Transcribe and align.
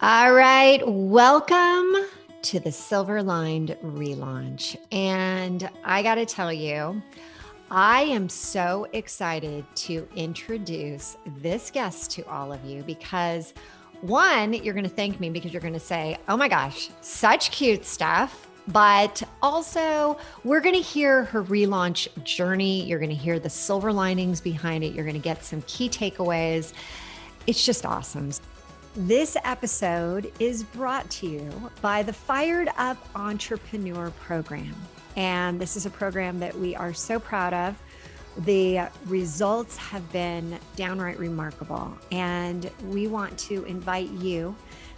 All 0.00 0.32
right, 0.32 0.80
welcome 0.86 1.92
to 2.42 2.60
the 2.60 2.70
Silver 2.70 3.20
Lined 3.20 3.76
relaunch. 3.82 4.76
And 4.92 5.68
I 5.82 6.04
got 6.04 6.14
to 6.14 6.24
tell 6.24 6.52
you, 6.52 7.02
I 7.68 8.02
am 8.02 8.28
so 8.28 8.86
excited 8.92 9.64
to 9.74 10.06
introduce 10.14 11.16
this 11.38 11.72
guest 11.72 12.12
to 12.12 12.22
all 12.28 12.52
of 12.52 12.64
you 12.64 12.84
because 12.84 13.54
one, 14.02 14.52
you're 14.52 14.72
going 14.72 14.84
to 14.84 14.90
thank 14.90 15.18
me 15.18 15.30
because 15.30 15.52
you're 15.52 15.60
going 15.60 15.72
to 15.72 15.80
say, 15.80 16.16
oh 16.28 16.36
my 16.36 16.46
gosh, 16.46 16.90
such 17.00 17.50
cute 17.50 17.84
stuff. 17.84 18.46
But 18.68 19.20
also, 19.42 20.16
we're 20.44 20.60
going 20.60 20.76
to 20.76 20.80
hear 20.80 21.24
her 21.24 21.42
relaunch 21.42 22.06
journey. 22.22 22.84
You're 22.84 23.00
going 23.00 23.10
to 23.10 23.16
hear 23.16 23.40
the 23.40 23.50
silver 23.50 23.92
linings 23.92 24.40
behind 24.40 24.84
it. 24.84 24.94
You're 24.94 25.04
going 25.04 25.16
to 25.16 25.20
get 25.20 25.44
some 25.44 25.62
key 25.62 25.88
takeaways. 25.88 26.72
It's 27.48 27.66
just 27.66 27.84
awesome. 27.84 28.30
This 29.02 29.36
episode 29.44 30.32
is 30.40 30.64
brought 30.64 31.08
to 31.10 31.28
you 31.28 31.70
by 31.80 32.02
the 32.02 32.12
Fired 32.12 32.68
Up 32.76 32.98
Entrepreneur 33.14 34.10
Program. 34.10 34.74
And 35.14 35.60
this 35.60 35.76
is 35.76 35.86
a 35.86 35.90
program 35.90 36.40
that 36.40 36.52
we 36.58 36.74
are 36.74 36.92
so 36.92 37.20
proud 37.20 37.54
of. 37.54 37.80
The 38.38 38.88
results 39.06 39.76
have 39.76 40.10
been 40.10 40.58
downright 40.74 41.16
remarkable. 41.16 41.96
And 42.10 42.68
we 42.88 43.06
want 43.06 43.38
to 43.38 43.62
invite 43.66 44.10
you 44.10 44.52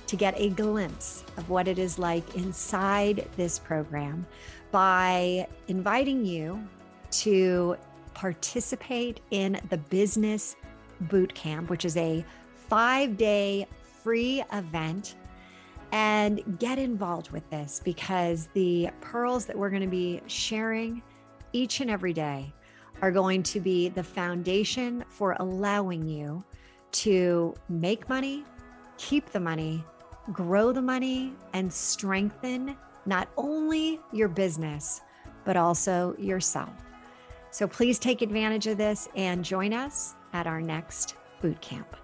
to 0.06 0.16
get 0.16 0.32
a 0.38 0.48
glimpse 0.48 1.22
of 1.36 1.50
what 1.50 1.68
it 1.68 1.78
is 1.78 1.98
like 1.98 2.36
inside 2.36 3.28
this 3.36 3.58
program 3.58 4.24
by 4.70 5.46
inviting 5.68 6.24
you 6.24 6.66
to 7.10 7.76
participate 8.14 9.20
in 9.30 9.60
the 9.68 9.76
Business 9.76 10.56
Boot 11.02 11.34
Camp, 11.34 11.68
which 11.68 11.84
is 11.84 11.98
a 11.98 12.24
five 12.70 13.18
day 13.18 13.66
free 14.02 14.42
event 14.52 15.16
and 15.92 16.58
get 16.58 16.78
involved 16.78 17.30
with 17.30 17.48
this 17.50 17.80
because 17.84 18.48
the 18.54 18.88
pearls 19.00 19.46
that 19.46 19.56
we're 19.56 19.70
going 19.70 19.82
to 19.82 19.88
be 19.88 20.20
sharing 20.26 21.02
each 21.52 21.80
and 21.80 21.90
every 21.90 22.12
day 22.12 22.52
are 23.02 23.10
going 23.10 23.42
to 23.42 23.60
be 23.60 23.88
the 23.88 24.02
foundation 24.02 25.04
for 25.08 25.36
allowing 25.40 26.06
you 26.06 26.44
to 26.92 27.54
make 27.68 28.08
money, 28.08 28.44
keep 28.98 29.30
the 29.30 29.40
money, 29.40 29.82
grow 30.32 30.72
the 30.72 30.82
money, 30.82 31.32
and 31.54 31.72
strengthen 31.72 32.76
not 33.06 33.28
only 33.36 34.00
your 34.12 34.28
business, 34.28 35.00
but 35.44 35.56
also 35.56 36.14
yourself. 36.18 36.70
So 37.50 37.66
please 37.66 37.98
take 37.98 38.22
advantage 38.22 38.66
of 38.66 38.76
this 38.78 39.08
and 39.16 39.44
join 39.44 39.72
us 39.72 40.14
at 40.32 40.46
our 40.46 40.60
next 40.60 41.16
boot 41.40 41.60
camp. 41.60 41.96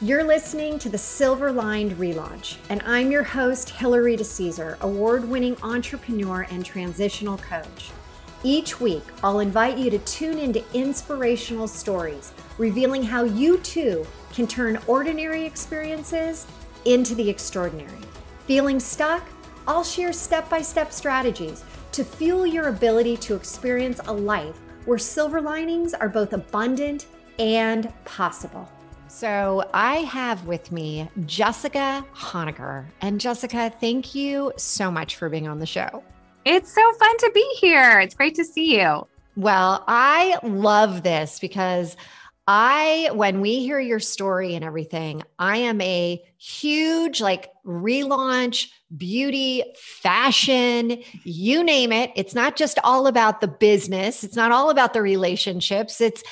You're 0.00 0.22
listening 0.22 0.78
to 0.78 0.88
the 0.88 0.96
Silver 0.96 1.50
Lined 1.50 1.98
Relaunch, 1.98 2.58
and 2.68 2.80
I'm 2.86 3.10
your 3.10 3.24
host, 3.24 3.70
Hilary 3.70 4.16
DeCesar, 4.16 4.78
award 4.78 5.28
winning 5.28 5.56
entrepreneur 5.60 6.42
and 6.52 6.64
transitional 6.64 7.36
coach. 7.38 7.90
Each 8.44 8.80
week, 8.80 9.02
I'll 9.24 9.40
invite 9.40 9.76
you 9.76 9.90
to 9.90 9.98
tune 9.98 10.38
into 10.38 10.62
inspirational 10.72 11.66
stories, 11.66 12.32
revealing 12.58 13.02
how 13.02 13.24
you 13.24 13.58
too 13.58 14.06
can 14.32 14.46
turn 14.46 14.78
ordinary 14.86 15.44
experiences 15.44 16.46
into 16.84 17.16
the 17.16 17.28
extraordinary. 17.28 17.98
Feeling 18.46 18.78
stuck? 18.78 19.26
I'll 19.66 19.82
share 19.82 20.12
step 20.12 20.48
by 20.48 20.62
step 20.62 20.92
strategies 20.92 21.64
to 21.90 22.04
fuel 22.04 22.46
your 22.46 22.68
ability 22.68 23.16
to 23.16 23.34
experience 23.34 23.98
a 24.06 24.12
life 24.12 24.60
where 24.84 24.96
silver 24.96 25.40
linings 25.40 25.92
are 25.92 26.08
both 26.08 26.34
abundant 26.34 27.06
and 27.40 27.92
possible. 28.04 28.70
So 29.18 29.68
I 29.74 29.96
have 29.96 30.46
with 30.46 30.70
me 30.70 31.10
Jessica 31.26 32.06
Honegger. 32.14 32.84
And 33.00 33.20
Jessica, 33.20 33.68
thank 33.80 34.14
you 34.14 34.52
so 34.56 34.92
much 34.92 35.16
for 35.16 35.28
being 35.28 35.48
on 35.48 35.58
the 35.58 35.66
show. 35.66 36.04
It's 36.44 36.72
so 36.72 36.92
fun 36.92 37.16
to 37.16 37.32
be 37.34 37.44
here. 37.58 37.98
It's 37.98 38.14
great 38.14 38.36
to 38.36 38.44
see 38.44 38.78
you. 38.78 39.08
Well, 39.34 39.82
I 39.88 40.38
love 40.44 41.02
this 41.02 41.40
because 41.40 41.96
I, 42.46 43.10
when 43.12 43.40
we 43.40 43.58
hear 43.58 43.80
your 43.80 43.98
story 43.98 44.54
and 44.54 44.64
everything, 44.64 45.24
I 45.36 45.56
am 45.56 45.80
a 45.80 46.22
huge 46.36 47.20
like 47.20 47.50
relaunch, 47.66 48.68
beauty, 48.96 49.64
fashion, 49.74 51.02
you 51.24 51.64
name 51.64 51.90
it. 51.90 52.12
It's 52.14 52.36
not 52.36 52.54
just 52.54 52.78
all 52.84 53.08
about 53.08 53.40
the 53.40 53.48
business, 53.48 54.22
it's 54.22 54.36
not 54.36 54.52
all 54.52 54.70
about 54.70 54.92
the 54.92 55.02
relationships. 55.02 56.00
It's 56.00 56.22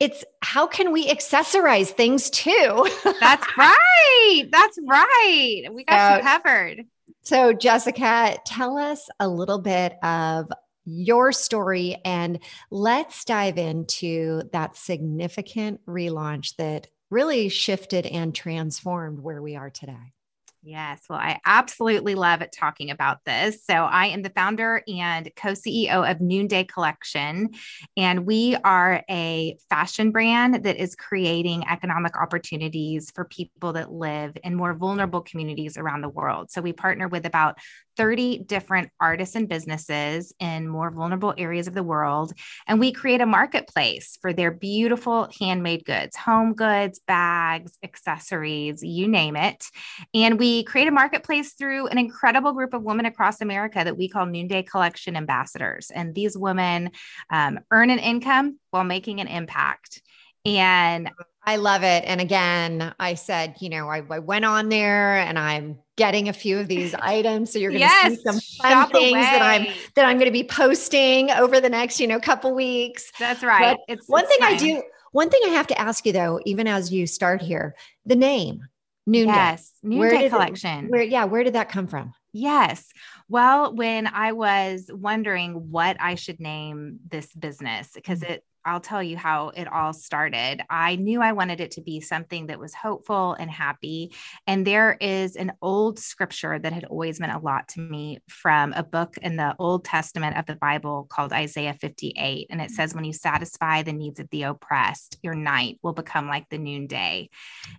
it's 0.00 0.24
how 0.42 0.66
can 0.66 0.92
we 0.92 1.08
accessorize 1.08 1.88
things 1.88 2.30
too? 2.30 2.88
That's 3.20 3.46
right. 3.56 4.44
That's 4.50 4.78
right. 4.86 5.62
We 5.72 5.84
got 5.84 6.18
you 6.18 6.22
covered. 6.22 6.86
So, 7.22 7.52
Jessica, 7.52 8.36
tell 8.44 8.76
us 8.76 9.08
a 9.18 9.28
little 9.28 9.58
bit 9.58 9.94
of 10.02 10.50
your 10.84 11.32
story 11.32 11.96
and 12.04 12.38
let's 12.70 13.24
dive 13.24 13.56
into 13.56 14.42
that 14.52 14.76
significant 14.76 15.80
relaunch 15.86 16.56
that 16.56 16.88
really 17.10 17.48
shifted 17.48 18.04
and 18.04 18.34
transformed 18.34 19.20
where 19.20 19.40
we 19.40 19.56
are 19.56 19.70
today. 19.70 20.12
Yes. 20.66 21.02
Well, 21.10 21.18
I 21.18 21.40
absolutely 21.44 22.14
love 22.14 22.42
talking 22.50 22.90
about 22.90 23.18
this. 23.26 23.62
So, 23.66 23.74
I 23.74 24.06
am 24.06 24.22
the 24.22 24.30
founder 24.30 24.82
and 24.88 25.28
co 25.36 25.52
CEO 25.52 26.04
of 26.10 26.22
Noonday 26.22 26.64
Collection, 26.64 27.50
and 27.98 28.24
we 28.24 28.56
are 28.64 29.04
a 29.10 29.58
fashion 29.68 30.10
brand 30.10 30.64
that 30.64 30.76
is 30.76 30.96
creating 30.96 31.64
economic 31.68 32.16
opportunities 32.16 33.10
for 33.10 33.26
people 33.26 33.74
that 33.74 33.92
live 33.92 34.38
in 34.42 34.54
more 34.54 34.72
vulnerable 34.72 35.20
communities 35.20 35.76
around 35.76 36.00
the 36.00 36.08
world. 36.08 36.50
So, 36.50 36.62
we 36.62 36.72
partner 36.72 37.08
with 37.08 37.26
about 37.26 37.58
30 37.96 38.38
different 38.38 38.90
artists 39.00 39.36
and 39.36 39.48
businesses 39.48 40.32
in 40.40 40.68
more 40.68 40.90
vulnerable 40.90 41.34
areas 41.36 41.66
of 41.66 41.74
the 41.74 41.82
world. 41.82 42.32
And 42.66 42.80
we 42.80 42.92
create 42.92 43.20
a 43.20 43.26
marketplace 43.26 44.18
for 44.20 44.32
their 44.32 44.50
beautiful 44.50 45.28
handmade 45.38 45.84
goods, 45.84 46.16
home 46.16 46.54
goods, 46.54 47.00
bags, 47.06 47.78
accessories, 47.82 48.82
you 48.82 49.08
name 49.08 49.36
it. 49.36 49.64
And 50.12 50.38
we 50.38 50.64
create 50.64 50.88
a 50.88 50.92
marketplace 50.92 51.54
through 51.54 51.88
an 51.88 51.98
incredible 51.98 52.52
group 52.52 52.74
of 52.74 52.82
women 52.82 53.06
across 53.06 53.40
America 53.40 53.82
that 53.84 53.96
we 53.96 54.08
call 54.08 54.26
Noonday 54.26 54.62
Collection 54.62 55.16
Ambassadors. 55.16 55.90
And 55.90 56.14
these 56.14 56.36
women 56.36 56.90
um, 57.30 57.60
earn 57.70 57.90
an 57.90 57.98
income 57.98 58.58
while 58.70 58.84
making 58.84 59.20
an 59.20 59.28
impact. 59.28 60.02
And 60.44 61.10
I 61.46 61.56
love 61.56 61.82
it. 61.82 62.04
And 62.06 62.20
again, 62.20 62.94
I 62.98 63.14
said, 63.14 63.56
you 63.60 63.68
know, 63.68 63.88
I, 63.88 64.02
I, 64.10 64.18
went 64.18 64.44
on 64.44 64.70
there 64.70 65.16
and 65.18 65.38
I'm 65.38 65.78
getting 65.96 66.28
a 66.28 66.32
few 66.32 66.58
of 66.58 66.68
these 66.68 66.94
items. 67.00 67.52
So 67.52 67.58
you're 67.58 67.70
going 67.70 67.82
to 67.82 67.86
yes, 67.86 68.16
see 68.16 68.22
some 68.22 68.40
fun 68.62 68.90
things 68.90 69.12
away. 69.12 69.22
that 69.22 69.42
I'm 69.42 69.66
that 69.94 70.06
I'm 70.06 70.16
going 70.16 70.28
to 70.28 70.32
be 70.32 70.44
posting 70.44 71.30
over 71.30 71.60
the 71.60 71.68
next, 71.68 72.00
you 72.00 72.06
know, 72.06 72.18
couple 72.18 72.54
weeks. 72.54 73.12
That's 73.18 73.42
right. 73.42 73.76
But 73.76 73.94
it's 73.94 74.08
one 74.08 74.24
it's 74.24 74.36
thing 74.36 74.38
I 74.42 74.56
do. 74.56 74.82
One 75.12 75.30
thing 75.30 75.42
I 75.44 75.50
have 75.50 75.66
to 75.68 75.78
ask 75.78 76.04
you 76.06 76.12
though, 76.12 76.40
even 76.44 76.66
as 76.66 76.92
you 76.92 77.06
start 77.06 77.42
here, 77.42 77.76
the 78.06 78.16
name 78.16 78.66
Noonday. 79.06 79.32
Yes, 79.32 79.70
Noonday 79.82 80.28
Collection. 80.30 80.86
It, 80.86 80.90
where, 80.90 81.02
yeah, 81.02 81.24
where 81.24 81.44
did 81.44 81.54
that 81.54 81.68
come 81.68 81.86
from? 81.86 82.14
Yes. 82.32 82.90
Well, 83.28 83.74
when 83.74 84.06
I 84.06 84.32
was 84.32 84.90
wondering 84.92 85.70
what 85.70 85.96
I 86.00 86.14
should 86.14 86.40
name 86.40 87.00
this 87.06 87.32
business, 87.32 87.90
because 87.94 88.20
mm. 88.20 88.30
it 88.30 88.44
I'll 88.64 88.80
tell 88.80 89.02
you 89.02 89.16
how 89.16 89.48
it 89.48 89.70
all 89.70 89.92
started. 89.92 90.62
I 90.70 90.96
knew 90.96 91.20
I 91.20 91.32
wanted 91.32 91.60
it 91.60 91.72
to 91.72 91.82
be 91.82 92.00
something 92.00 92.46
that 92.46 92.58
was 92.58 92.74
hopeful 92.74 93.34
and 93.34 93.50
happy. 93.50 94.12
And 94.46 94.66
there 94.66 94.96
is 95.00 95.36
an 95.36 95.52
old 95.60 95.98
scripture 95.98 96.58
that 96.58 96.72
had 96.72 96.84
always 96.84 97.20
meant 97.20 97.32
a 97.32 97.38
lot 97.38 97.68
to 97.70 97.80
me 97.80 98.20
from 98.28 98.72
a 98.72 98.82
book 98.82 99.16
in 99.18 99.36
the 99.36 99.54
Old 99.58 99.84
Testament 99.84 100.36
of 100.36 100.46
the 100.46 100.56
Bible 100.56 101.06
called 101.10 101.32
Isaiah 101.32 101.74
58. 101.74 102.46
And 102.50 102.60
it 102.60 102.64
mm-hmm. 102.64 102.74
says, 102.74 102.94
When 102.94 103.04
you 103.04 103.12
satisfy 103.12 103.82
the 103.82 103.92
needs 103.92 104.20
of 104.20 104.28
the 104.30 104.44
oppressed, 104.44 105.18
your 105.22 105.34
night 105.34 105.78
will 105.82 105.92
become 105.92 106.28
like 106.28 106.48
the 106.48 106.58
noonday. 106.58 107.28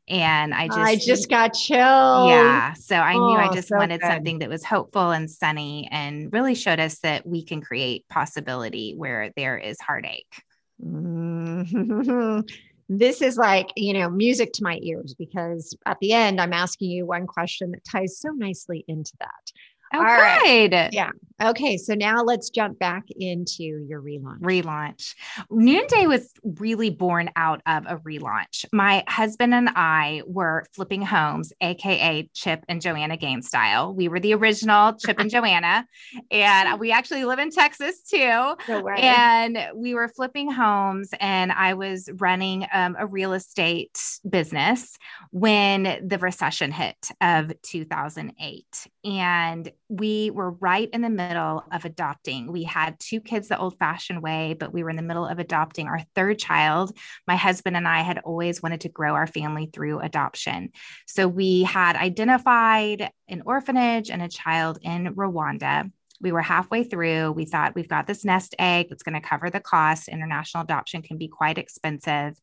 And 0.07 0.53
I 0.53 0.67
just, 0.67 0.79
I 0.79 0.95
just 0.95 1.29
got 1.29 1.49
chilled. 1.53 2.29
Yeah. 2.29 2.73
So 2.73 2.95
I 2.95 3.15
oh, 3.15 3.27
knew 3.27 3.37
I 3.37 3.49
oh, 3.49 3.53
just 3.53 3.69
so 3.69 3.77
wanted 3.77 4.01
good. 4.01 4.07
something 4.07 4.39
that 4.39 4.49
was 4.49 4.63
hopeful 4.63 5.11
and 5.11 5.29
sunny 5.29 5.87
and 5.91 6.31
really 6.31 6.55
showed 6.55 6.79
us 6.79 6.99
that 6.99 7.25
we 7.25 7.43
can 7.43 7.61
create 7.61 8.07
possibility 8.09 8.93
where 8.95 9.31
there 9.35 9.57
is 9.57 9.79
heartache. 9.79 10.41
Mm-hmm. 10.83 12.41
this 12.89 13.21
is 13.21 13.37
like, 13.37 13.69
you 13.75 13.93
know, 13.93 14.09
music 14.09 14.53
to 14.53 14.63
my 14.63 14.79
ears 14.81 15.15
because 15.17 15.75
at 15.85 15.97
the 15.99 16.13
end, 16.13 16.39
I'm 16.39 16.53
asking 16.53 16.91
you 16.91 17.05
one 17.05 17.27
question 17.27 17.71
that 17.71 17.83
ties 17.83 18.19
so 18.19 18.29
nicely 18.29 18.85
into 18.87 19.13
that. 19.19 19.51
Oh, 19.93 19.99
All. 19.99 20.03
Right. 20.03 20.89
Yeah. 20.91 21.11
Okay. 21.43 21.75
So 21.77 21.95
now 21.95 22.23
let's 22.23 22.49
jump 22.49 22.79
back 22.79 23.03
into 23.09 23.63
your 23.63 24.01
relaunch. 24.01 24.39
Relaunch. 24.39 25.15
Noonday 25.51 26.07
was 26.07 26.31
really 26.43 26.89
born 26.89 27.29
out 27.35 27.61
of 27.65 27.85
a 27.87 27.97
relaunch. 27.97 28.63
My 28.71 29.03
husband 29.09 29.53
and 29.53 29.69
I 29.75 30.21
were 30.25 30.63
flipping 30.73 31.01
homes, 31.01 31.51
AKA 31.59 32.29
Chip 32.33 32.63
and 32.69 32.81
Joanna 32.81 33.17
Gaines 33.17 33.47
style. 33.47 33.93
We 33.93 34.07
were 34.07 34.19
the 34.19 34.33
original 34.33 34.93
Chip 34.93 35.19
and 35.19 35.29
Joanna, 35.35 35.85
and 36.31 36.79
we 36.79 36.91
actually 36.93 37.25
live 37.25 37.39
in 37.39 37.51
Texas 37.51 38.01
too. 38.01 38.55
No 38.69 38.87
and 38.97 39.57
we 39.75 39.93
were 39.93 40.07
flipping 40.07 40.49
homes, 40.49 41.09
and 41.19 41.51
I 41.51 41.73
was 41.73 42.09
running 42.15 42.65
um, 42.71 42.95
a 42.97 43.05
real 43.05 43.33
estate 43.33 43.99
business 44.29 44.97
when 45.31 46.07
the 46.07 46.17
recession 46.17 46.71
hit 46.71 47.09
of 47.19 47.51
2008. 47.61 48.87
And 49.03 49.71
we 49.89 50.31
were 50.31 50.51
right 50.51 50.89
in 50.91 51.01
the 51.01 51.09
middle 51.09 51.63
of 51.71 51.85
adopting. 51.85 52.51
We 52.51 52.63
had 52.63 52.99
two 52.99 53.21
kids 53.21 53.47
the 53.47 53.59
old 53.59 53.77
fashioned 53.77 54.21
way, 54.21 54.55
but 54.59 54.73
we 54.73 54.83
were 54.83 54.89
in 54.89 54.95
the 54.95 55.01
middle 55.01 55.25
of 55.25 55.39
adopting 55.39 55.87
our 55.87 56.01
third 56.15 56.39
child. 56.39 56.97
My 57.27 57.35
husband 57.35 57.77
and 57.77 57.87
I 57.87 58.01
had 58.01 58.19
always 58.19 58.63
wanted 58.63 58.81
to 58.81 58.89
grow 58.89 59.13
our 59.13 59.27
family 59.27 59.69
through 59.71 59.99
adoption. 59.99 60.71
So 61.05 61.27
we 61.27 61.63
had 61.63 61.95
identified 61.95 63.11
an 63.27 63.43
orphanage 63.45 64.09
and 64.09 64.21
a 64.21 64.29
child 64.29 64.79
in 64.81 65.13
Rwanda 65.15 65.91
we 66.21 66.31
were 66.31 66.41
halfway 66.41 66.83
through. 66.83 67.33
We 67.33 67.45
thought 67.45 67.75
we've 67.75 67.89
got 67.89 68.07
this 68.07 68.23
nest 68.23 68.55
egg 68.57 68.87
that's 68.89 69.03
going 69.03 69.19
to 69.21 69.27
cover 69.27 69.49
the 69.49 69.59
cost. 69.59 70.07
International 70.07 70.63
adoption 70.63 71.01
can 71.01 71.17
be 71.17 71.27
quite 71.27 71.57
expensive. 71.57 72.39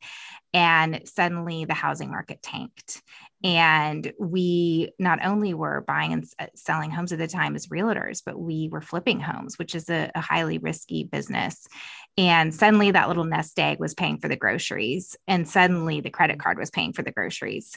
And 0.53 1.01
suddenly 1.07 1.65
the 1.65 1.75
housing 1.75 2.11
market 2.11 2.43
tanked. 2.43 3.03
And 3.45 4.13
we 4.19 4.93
not 4.99 5.25
only 5.25 5.53
were 5.53 5.85
buying 5.87 6.13
and 6.13 6.25
uh, 6.39 6.47
selling 6.55 6.91
homes 6.91 7.13
at 7.13 7.19
the 7.19 7.27
time 7.27 7.57
as 7.57 7.67
realtors, 7.67 8.23
but 8.25 8.39
we 8.39 8.69
were 8.71 8.81
flipping 8.81 9.21
homes, 9.21 9.59
which 9.59 9.75
is 9.75 9.91
a, 9.91 10.11
a 10.15 10.21
highly 10.21 10.59
risky 10.59 11.05
business. 11.05 11.67
And 12.17 12.55
suddenly 12.55 12.91
that 12.91 13.09
little 13.09 13.25
nest 13.25 13.59
egg 13.59 13.81
was 13.81 13.95
paying 13.95 14.19
for 14.19 14.29
the 14.29 14.37
groceries. 14.37 15.17
And 15.27 15.49
suddenly 15.49 16.01
the 16.01 16.11
credit 16.11 16.39
card 16.39 16.59
was 16.59 16.71
paying 16.71 16.93
for 16.93 17.03
the 17.03 17.13
groceries 17.13 17.77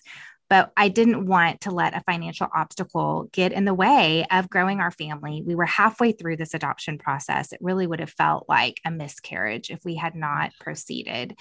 but 0.49 0.71
I 0.77 0.89
didn't 0.89 1.25
want 1.25 1.61
to 1.61 1.71
let 1.71 1.95
a 1.95 2.03
financial 2.05 2.47
obstacle 2.55 3.29
get 3.31 3.51
in 3.51 3.65
the 3.65 3.73
way 3.73 4.25
of 4.29 4.49
growing 4.49 4.79
our 4.79 4.91
family. 4.91 5.41
We 5.45 5.55
were 5.55 5.65
halfway 5.65 6.11
through 6.11 6.37
this 6.37 6.53
adoption 6.53 6.97
process. 6.97 7.51
It 7.51 7.59
really 7.61 7.87
would 7.87 7.99
have 7.99 8.11
felt 8.11 8.45
like 8.47 8.79
a 8.85 8.91
miscarriage 8.91 9.71
if 9.71 9.79
we 9.83 9.95
had 9.95 10.15
not 10.15 10.51
proceeded. 10.59 11.37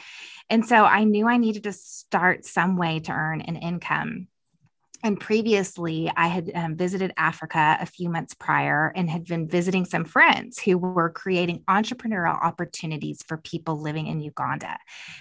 And 0.48 0.64
so 0.64 0.84
I 0.84 1.04
knew 1.04 1.28
I 1.28 1.36
needed 1.36 1.64
to 1.64 1.72
start 1.72 2.44
some 2.44 2.76
way 2.76 3.00
to 3.00 3.12
earn 3.12 3.40
an 3.40 3.56
income. 3.56 4.28
And 5.04 5.20
previously, 5.20 6.10
I 6.16 6.28
had 6.28 6.50
um, 6.54 6.76
visited 6.76 7.12
Africa 7.18 7.76
a 7.78 7.84
few 7.84 8.08
months 8.08 8.32
prior 8.32 8.90
and 8.96 9.08
had 9.10 9.26
been 9.26 9.46
visiting 9.46 9.84
some 9.84 10.06
friends 10.06 10.58
who 10.58 10.78
were 10.78 11.10
creating 11.10 11.62
entrepreneurial 11.68 12.42
opportunities 12.42 13.22
for 13.28 13.36
people 13.36 13.82
living 13.82 14.06
in 14.06 14.20
Uganda. 14.20 14.78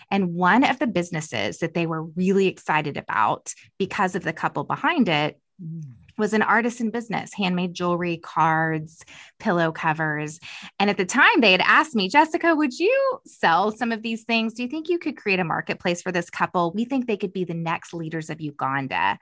And 0.09 0.33
one 0.33 0.63
of 0.63 0.79
the 0.79 0.87
businesses 0.87 1.57
that 1.57 1.73
they 1.73 1.85
were 1.85 2.01
really 2.01 2.47
excited 2.47 2.95
about 2.95 3.53
because 3.77 4.15
of 4.15 4.23
the 4.23 4.31
couple 4.31 4.63
behind 4.63 5.09
it 5.09 5.37
mm 5.61 6.02
was 6.17 6.33
an 6.33 6.41
artisan 6.41 6.89
business, 6.89 7.33
handmade 7.33 7.73
jewelry, 7.73 8.17
cards, 8.17 9.03
pillow 9.39 9.71
covers. 9.71 10.39
And 10.79 10.89
at 10.89 10.97
the 10.97 11.05
time, 11.05 11.41
they 11.41 11.51
had 11.51 11.61
asked 11.61 11.95
me, 11.95 12.09
Jessica, 12.09 12.55
would 12.55 12.77
you 12.77 13.19
sell 13.25 13.71
some 13.71 13.91
of 13.91 14.01
these 14.01 14.23
things? 14.23 14.53
Do 14.53 14.63
you 14.63 14.69
think 14.69 14.89
you 14.89 14.99
could 14.99 15.17
create 15.17 15.39
a 15.39 15.43
marketplace 15.43 16.01
for 16.01 16.11
this 16.11 16.29
couple? 16.29 16.71
We 16.71 16.85
think 16.85 17.07
they 17.07 17.17
could 17.17 17.33
be 17.33 17.43
the 17.43 17.53
next 17.53 17.93
leaders 17.93 18.29
of 18.29 18.41
Uganda. 18.41 19.17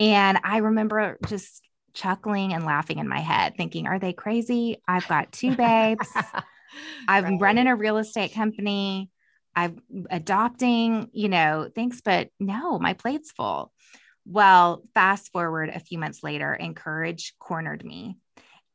And 0.00 0.38
I 0.44 0.58
remember 0.58 1.18
just 1.26 1.62
chuckling 1.94 2.52
and 2.52 2.64
laughing 2.64 2.98
in 2.98 3.08
my 3.08 3.20
head, 3.20 3.56
thinking, 3.56 3.86
are 3.86 3.98
they 3.98 4.12
crazy? 4.12 4.82
I've 4.86 5.08
got 5.08 5.32
two 5.32 5.56
babes. 5.56 6.08
I'm 7.08 7.24
right. 7.24 7.40
running 7.40 7.66
a 7.68 7.76
real 7.76 7.98
estate 7.98 8.34
company. 8.34 9.10
I'm 9.56 9.80
adopting, 10.10 11.08
you 11.12 11.28
know, 11.28 11.70
thanks, 11.74 12.00
but 12.00 12.30
no, 12.40 12.78
my 12.78 12.94
plate's 12.94 13.30
full. 13.30 13.72
Well, 14.26 14.82
fast 14.94 15.32
forward 15.32 15.68
a 15.68 15.80
few 15.80 15.98
months 15.98 16.22
later, 16.22 16.52
and 16.52 16.74
Courage 16.74 17.34
cornered 17.38 17.84
me. 17.84 18.16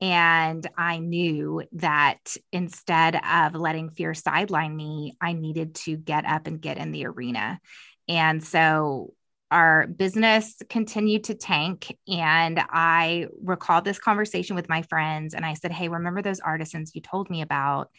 And 0.01 0.65
I 0.77 0.99
knew 0.99 1.63
that 1.73 2.37
instead 2.53 3.15
of 3.15 3.55
letting 3.55 3.89
fear 3.89 4.13
sideline 4.13 4.75
me, 4.75 5.17
I 5.19 5.33
needed 5.33 5.75
to 5.75 5.97
get 5.97 6.25
up 6.25 6.47
and 6.47 6.61
get 6.61 6.77
in 6.77 6.91
the 6.91 7.05
arena. 7.05 7.59
And 8.07 8.43
so 8.43 9.13
our 9.51 9.87
business 9.87 10.55
continued 10.69 11.25
to 11.25 11.33
tank. 11.33 11.97
And 12.07 12.59
I 12.69 13.27
recalled 13.41 13.83
this 13.83 13.99
conversation 13.99 14.55
with 14.55 14.69
my 14.69 14.83
friends. 14.83 15.33
And 15.33 15.45
I 15.45 15.55
said, 15.55 15.71
Hey, 15.71 15.89
remember 15.89 16.21
those 16.21 16.39
artisans 16.39 16.93
you 16.93 17.01
told 17.01 17.29
me 17.29 17.41
about? 17.41 17.89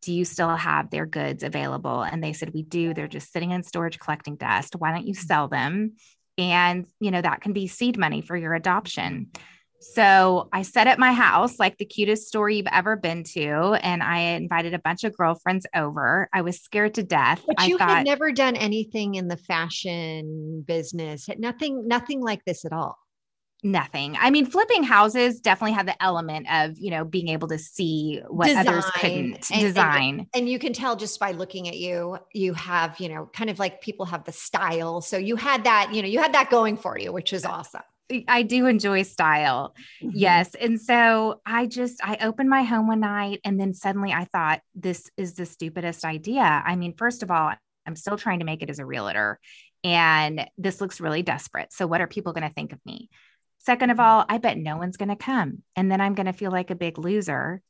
Do 0.00 0.12
you 0.12 0.24
still 0.24 0.56
have 0.56 0.90
their 0.90 1.06
goods 1.06 1.44
available? 1.44 2.02
And 2.02 2.24
they 2.24 2.32
said, 2.32 2.52
We 2.52 2.62
do. 2.62 2.94
They're 2.94 3.06
just 3.06 3.32
sitting 3.32 3.52
in 3.52 3.62
storage 3.62 4.00
collecting 4.00 4.36
dust. 4.36 4.74
Why 4.76 4.90
don't 4.90 5.06
you 5.06 5.14
sell 5.14 5.46
them? 5.46 5.92
And 6.50 6.86
you 7.00 7.10
know 7.10 7.20
that 7.20 7.40
can 7.40 7.52
be 7.52 7.66
seed 7.66 7.98
money 7.98 8.20
for 8.20 8.36
your 8.36 8.54
adoption 8.54 9.30
so 9.82 10.48
I 10.52 10.62
set 10.62 10.86
up 10.86 10.98
my 10.98 11.12
house 11.12 11.58
like 11.58 11.76
the 11.76 11.84
cutest 11.84 12.28
store 12.28 12.48
you've 12.48 12.68
ever 12.70 12.94
been 12.94 13.24
to, 13.34 13.76
and 13.82 14.00
I 14.00 14.18
invited 14.18 14.74
a 14.74 14.78
bunch 14.78 15.02
of 15.02 15.16
girlfriends 15.16 15.66
over. 15.74 16.28
I 16.32 16.42
was 16.42 16.60
scared 16.60 16.94
to 16.94 17.02
death. 17.02 17.42
But 17.44 17.56
I 17.58 17.66
you 17.66 17.78
thought, 17.78 17.88
had 17.88 18.06
never 18.06 18.30
done 18.30 18.54
anything 18.54 19.16
in 19.16 19.26
the 19.26 19.36
fashion 19.36 20.64
business, 20.66 21.28
nothing, 21.36 21.88
nothing 21.88 22.20
like 22.20 22.44
this 22.44 22.64
at 22.64 22.72
all. 22.72 22.96
Nothing. 23.64 24.16
I 24.18 24.30
mean, 24.30 24.46
flipping 24.46 24.82
houses 24.82 25.40
definitely 25.40 25.74
had 25.74 25.86
the 25.86 26.02
element 26.02 26.48
of, 26.50 26.76
you 26.78 26.90
know, 26.90 27.04
being 27.04 27.28
able 27.28 27.46
to 27.48 27.58
see 27.58 28.20
what 28.28 28.48
design. 28.48 28.66
others 28.66 28.84
couldn't 28.96 29.50
and, 29.52 29.60
design. 29.60 30.18
And, 30.18 30.26
and 30.34 30.48
you 30.48 30.58
can 30.58 30.72
tell 30.72 30.96
just 30.96 31.20
by 31.20 31.30
looking 31.30 31.68
at 31.68 31.76
you, 31.76 32.18
you 32.32 32.54
have, 32.54 32.98
you 32.98 33.08
know, 33.08 33.30
kind 33.32 33.50
of 33.50 33.60
like 33.60 33.80
people 33.80 34.06
have 34.06 34.24
the 34.24 34.32
style. 34.32 35.00
So 35.00 35.16
you 35.16 35.36
had 35.36 35.62
that, 35.64 35.94
you 35.94 36.02
know, 36.02 36.08
you 36.08 36.18
had 36.18 36.34
that 36.34 36.50
going 36.50 36.76
for 36.76 36.98
you, 36.98 37.12
which 37.12 37.32
is 37.32 37.44
awesome. 37.44 37.82
I 38.26 38.42
do 38.42 38.66
enjoy 38.66 39.02
style. 39.02 39.74
Mm-hmm. 40.02 40.10
Yes. 40.12 40.54
And 40.56 40.80
so 40.80 41.40
I 41.46 41.66
just, 41.66 42.04
I 42.04 42.18
opened 42.20 42.50
my 42.50 42.62
home 42.62 42.88
one 42.88 43.00
night 43.00 43.40
and 43.44 43.60
then 43.60 43.74
suddenly 43.74 44.12
I 44.12 44.24
thought, 44.24 44.60
this 44.74 45.08
is 45.16 45.34
the 45.34 45.46
stupidest 45.46 46.04
idea. 46.04 46.42
I 46.42 46.74
mean, 46.74 46.94
first 46.96 47.22
of 47.22 47.30
all, 47.30 47.52
I'm 47.86 47.96
still 47.96 48.18
trying 48.18 48.40
to 48.40 48.44
make 48.44 48.62
it 48.62 48.70
as 48.70 48.80
a 48.80 48.86
realtor 48.86 49.38
and 49.84 50.46
this 50.58 50.80
looks 50.80 51.00
really 51.00 51.22
desperate. 51.22 51.72
So 51.72 51.86
what 51.86 52.00
are 52.00 52.06
people 52.06 52.32
going 52.32 52.46
to 52.46 52.54
think 52.54 52.72
of 52.72 52.80
me? 52.84 53.08
Second 53.64 53.90
of 53.90 54.00
all, 54.00 54.24
I 54.28 54.38
bet 54.38 54.58
no 54.58 54.76
one's 54.76 54.96
going 54.96 55.08
to 55.08 55.16
come. 55.16 55.62
And 55.76 55.90
then 55.90 56.00
I'm 56.00 56.14
going 56.14 56.26
to 56.26 56.32
feel 56.32 56.50
like 56.50 56.70
a 56.70 56.74
big 56.74 56.98
loser. 56.98 57.62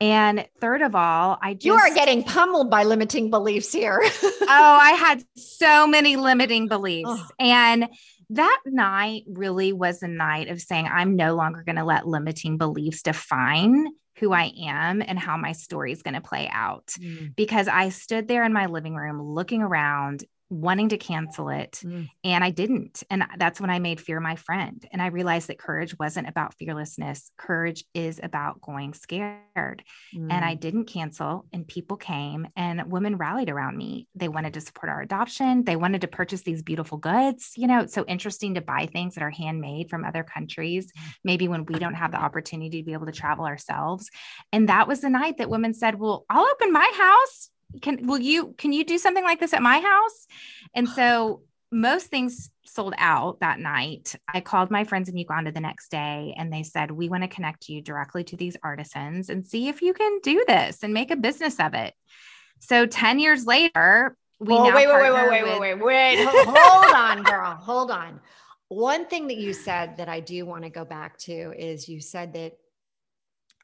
And 0.00 0.46
third 0.60 0.82
of 0.82 0.94
all, 0.94 1.38
I 1.40 1.54
just. 1.54 1.64
You 1.64 1.74
are 1.74 1.94
getting 1.94 2.22
pummeled 2.22 2.70
by 2.70 2.84
limiting 2.84 3.30
beliefs 3.30 3.72
here. 3.72 4.00
oh, 4.22 4.46
I 4.48 4.90
had 4.98 5.22
so 5.36 5.86
many 5.86 6.16
limiting 6.16 6.68
beliefs. 6.68 7.08
Oh. 7.10 7.28
And 7.38 7.88
that 8.30 8.60
night 8.66 9.22
really 9.26 9.72
was 9.72 10.02
a 10.02 10.08
night 10.08 10.48
of 10.48 10.60
saying, 10.60 10.86
I'm 10.86 11.16
no 11.16 11.34
longer 11.34 11.62
going 11.62 11.76
to 11.76 11.84
let 11.84 12.06
limiting 12.06 12.58
beliefs 12.58 13.02
define 13.02 13.86
who 14.18 14.32
I 14.32 14.52
am 14.66 15.02
and 15.06 15.18
how 15.18 15.36
my 15.36 15.52
story 15.52 15.92
is 15.92 16.02
going 16.02 16.14
to 16.14 16.20
play 16.20 16.48
out. 16.50 16.88
Mm. 16.98 17.36
Because 17.36 17.68
I 17.68 17.90
stood 17.90 18.28
there 18.28 18.44
in 18.44 18.52
my 18.52 18.66
living 18.66 18.94
room 18.94 19.22
looking 19.22 19.62
around 19.62 20.24
wanting 20.48 20.90
to 20.90 20.96
cancel 20.96 21.48
it 21.48 21.80
mm. 21.84 22.08
and 22.22 22.44
I 22.44 22.50
didn't. 22.50 23.02
And 23.10 23.24
that's 23.36 23.60
when 23.60 23.70
I 23.70 23.80
made 23.80 24.00
fear 24.00 24.20
my 24.20 24.36
friend. 24.36 24.84
And 24.92 25.02
I 25.02 25.06
realized 25.06 25.48
that 25.48 25.58
courage 25.58 25.98
wasn't 25.98 26.28
about 26.28 26.54
fearlessness. 26.54 27.30
Courage 27.36 27.84
is 27.94 28.20
about 28.22 28.60
going 28.60 28.94
scared. 28.94 29.42
Mm. 29.56 30.30
And 30.30 30.44
I 30.44 30.54
mm. 30.54 30.60
didn't 30.60 30.84
cancel 30.84 31.46
and 31.52 31.66
people 31.66 31.96
came 31.96 32.46
and 32.56 32.90
women 32.90 33.16
rallied 33.16 33.50
around 33.50 33.76
me. 33.76 34.06
They 34.14 34.28
wanted 34.28 34.54
to 34.54 34.60
support 34.60 34.88
our 34.88 35.02
adoption. 35.02 35.64
They 35.64 35.76
wanted 35.76 36.02
to 36.02 36.08
purchase 36.08 36.42
these 36.42 36.62
beautiful 36.62 36.98
goods. 36.98 37.52
You 37.56 37.66
know, 37.66 37.80
it's 37.80 37.94
so 37.94 38.04
interesting 38.06 38.54
to 38.54 38.60
buy 38.60 38.86
things 38.86 39.14
that 39.14 39.24
are 39.24 39.30
handmade 39.30 39.90
from 39.90 40.04
other 40.04 40.22
countries, 40.22 40.86
mm. 40.86 41.12
maybe 41.24 41.48
when 41.48 41.66
we 41.66 41.78
don't 41.78 41.94
have 41.94 42.12
the 42.12 42.22
opportunity 42.22 42.82
to 42.82 42.86
be 42.86 42.92
able 42.92 43.06
to 43.06 43.12
travel 43.12 43.46
ourselves. 43.46 44.10
And 44.52 44.68
that 44.68 44.86
was 44.86 45.00
the 45.00 45.10
night 45.10 45.38
that 45.38 45.50
women 45.50 45.74
said, 45.74 45.98
well, 45.98 46.24
I'll 46.30 46.46
open 46.46 46.72
my 46.72 46.90
house 46.96 47.50
can 47.82 48.06
will 48.06 48.18
you 48.18 48.54
can 48.58 48.72
you 48.72 48.84
do 48.84 48.98
something 48.98 49.24
like 49.24 49.40
this 49.40 49.52
at 49.52 49.62
my 49.62 49.80
house? 49.80 50.26
And 50.74 50.88
so 50.88 51.42
most 51.72 52.06
things 52.06 52.50
sold 52.64 52.94
out 52.98 53.40
that 53.40 53.58
night. 53.58 54.14
I 54.32 54.40
called 54.40 54.70
my 54.70 54.84
friends 54.84 55.08
in 55.08 55.16
uganda 55.16 55.52
the 55.52 55.60
next 55.60 55.90
day 55.90 56.34
and 56.36 56.52
they 56.52 56.62
said 56.62 56.90
we 56.90 57.08
want 57.08 57.22
to 57.22 57.28
connect 57.28 57.68
you 57.68 57.82
directly 57.82 58.24
to 58.24 58.36
these 58.36 58.56
artisans 58.62 59.28
and 59.28 59.46
see 59.46 59.68
if 59.68 59.82
you 59.82 59.92
can 59.92 60.20
do 60.22 60.44
this 60.46 60.82
and 60.82 60.94
make 60.94 61.10
a 61.10 61.16
business 61.16 61.58
of 61.58 61.74
it. 61.74 61.94
So 62.60 62.86
10 62.86 63.18
years 63.18 63.46
later 63.46 64.16
we 64.38 64.54
oh, 64.54 64.64
wait, 64.64 64.74
wait, 64.74 64.86
wait, 64.86 65.12
wait, 65.12 65.28
wait, 65.30 65.60
wait, 65.60 65.74
wait, 65.74 65.82
wait, 65.82 66.28
hold 66.28 66.94
on, 66.94 67.22
girl, 67.22 67.54
hold 67.54 67.90
on. 67.90 68.20
One 68.68 69.06
thing 69.06 69.28
that 69.28 69.36
you 69.36 69.52
said 69.52 69.96
that 69.96 70.08
I 70.08 70.20
do 70.20 70.44
want 70.44 70.64
to 70.64 70.70
go 70.70 70.84
back 70.84 71.18
to 71.20 71.52
is 71.56 71.88
you 71.88 72.00
said 72.00 72.32
that 72.34 72.52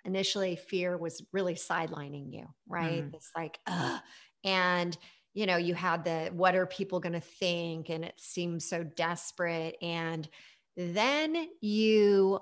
initially 0.04 0.56
fear 0.56 0.96
was 0.96 1.22
really 1.32 1.54
sidelining 1.54 2.32
you, 2.32 2.46
right? 2.66 3.04
Mm. 3.04 3.14
It's 3.14 3.30
like, 3.36 3.58
Ugh. 3.66 4.00
and 4.44 4.96
you 5.34 5.46
know, 5.46 5.56
you 5.56 5.74
had 5.74 6.04
the 6.04 6.30
what 6.34 6.54
are 6.54 6.66
people 6.66 7.00
going 7.00 7.14
to 7.14 7.20
think? 7.20 7.88
And 7.88 8.04
it 8.04 8.14
seems 8.18 8.64
so 8.66 8.82
desperate. 8.82 9.76
And 9.80 10.28
then 10.76 11.48
you 11.60 12.40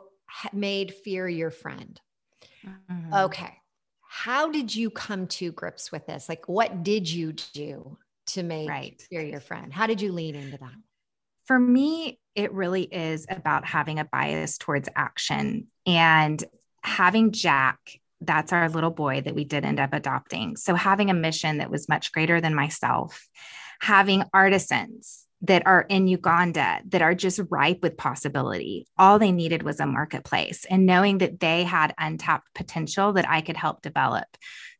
made 0.52 0.95
fear 0.95 1.29
your 1.29 1.50
friend. 1.50 2.00
Mm-hmm. 2.67 3.14
Okay. 3.14 3.55
How 4.02 4.50
did 4.50 4.75
you 4.75 4.90
come 4.90 5.29
to 5.29 5.52
grips 5.52 5.93
with 5.93 6.07
this? 6.07 6.29
Like, 6.29 6.49
what 6.49 6.83
did 6.83 7.09
you 7.09 7.33
do 7.33 7.97
to 8.29 8.43
make 8.43 8.69
right. 8.69 9.00
fear 9.09 9.23
your 9.23 9.40
friend? 9.40 9.73
How 9.73 9.87
did 9.87 10.00
you 10.00 10.12
lean 10.12 10.35
into 10.35 10.59
that? 10.59 10.75
For 11.45 11.59
me, 11.59 12.19
it 12.35 12.52
really 12.52 12.83
is 12.83 13.26
about 13.29 13.64
having 13.64 13.99
a 13.99 14.05
bias 14.05 14.59
towards 14.59 14.88
action 14.95 15.69
and 15.87 16.43
having 16.83 17.33
Jack. 17.33 17.79
That's 18.21 18.53
our 18.53 18.69
little 18.69 18.91
boy 18.91 19.23
that 19.23 19.35
we 19.35 19.45
did 19.45 19.65
end 19.65 19.81
up 19.81 19.95
adopting. 19.95 20.57
So, 20.57 20.75
having 20.75 21.09
a 21.09 21.15
mission 21.15 21.59
that 21.59 21.71
was 21.71 21.89
much 21.89 22.13
greater 22.13 22.41
than 22.41 22.55
myself, 22.55 23.27
having 23.81 24.25
artisans 24.35 25.27
that 25.43 25.67
are 25.67 25.87
in 25.89 26.07
Uganda 26.07 26.81
that 26.89 27.03
are 27.03 27.15
just 27.15 27.41
ripe 27.49 27.81
with 27.83 27.97
possibility. 27.97 28.87
All 28.99 29.19
they 29.19 29.33
needed 29.33 29.63
was 29.63 29.81
a 29.81 29.87
marketplace 29.87 30.67
and 30.69 30.85
knowing 30.85 31.19
that 31.19 31.41
they 31.41 31.65
had 31.65 31.95
untapped 31.99 32.55
potential 32.55 33.15
that 33.15 33.29
I 33.29 33.41
could 33.41 33.57
help 33.57 33.81
develop. 33.81 34.27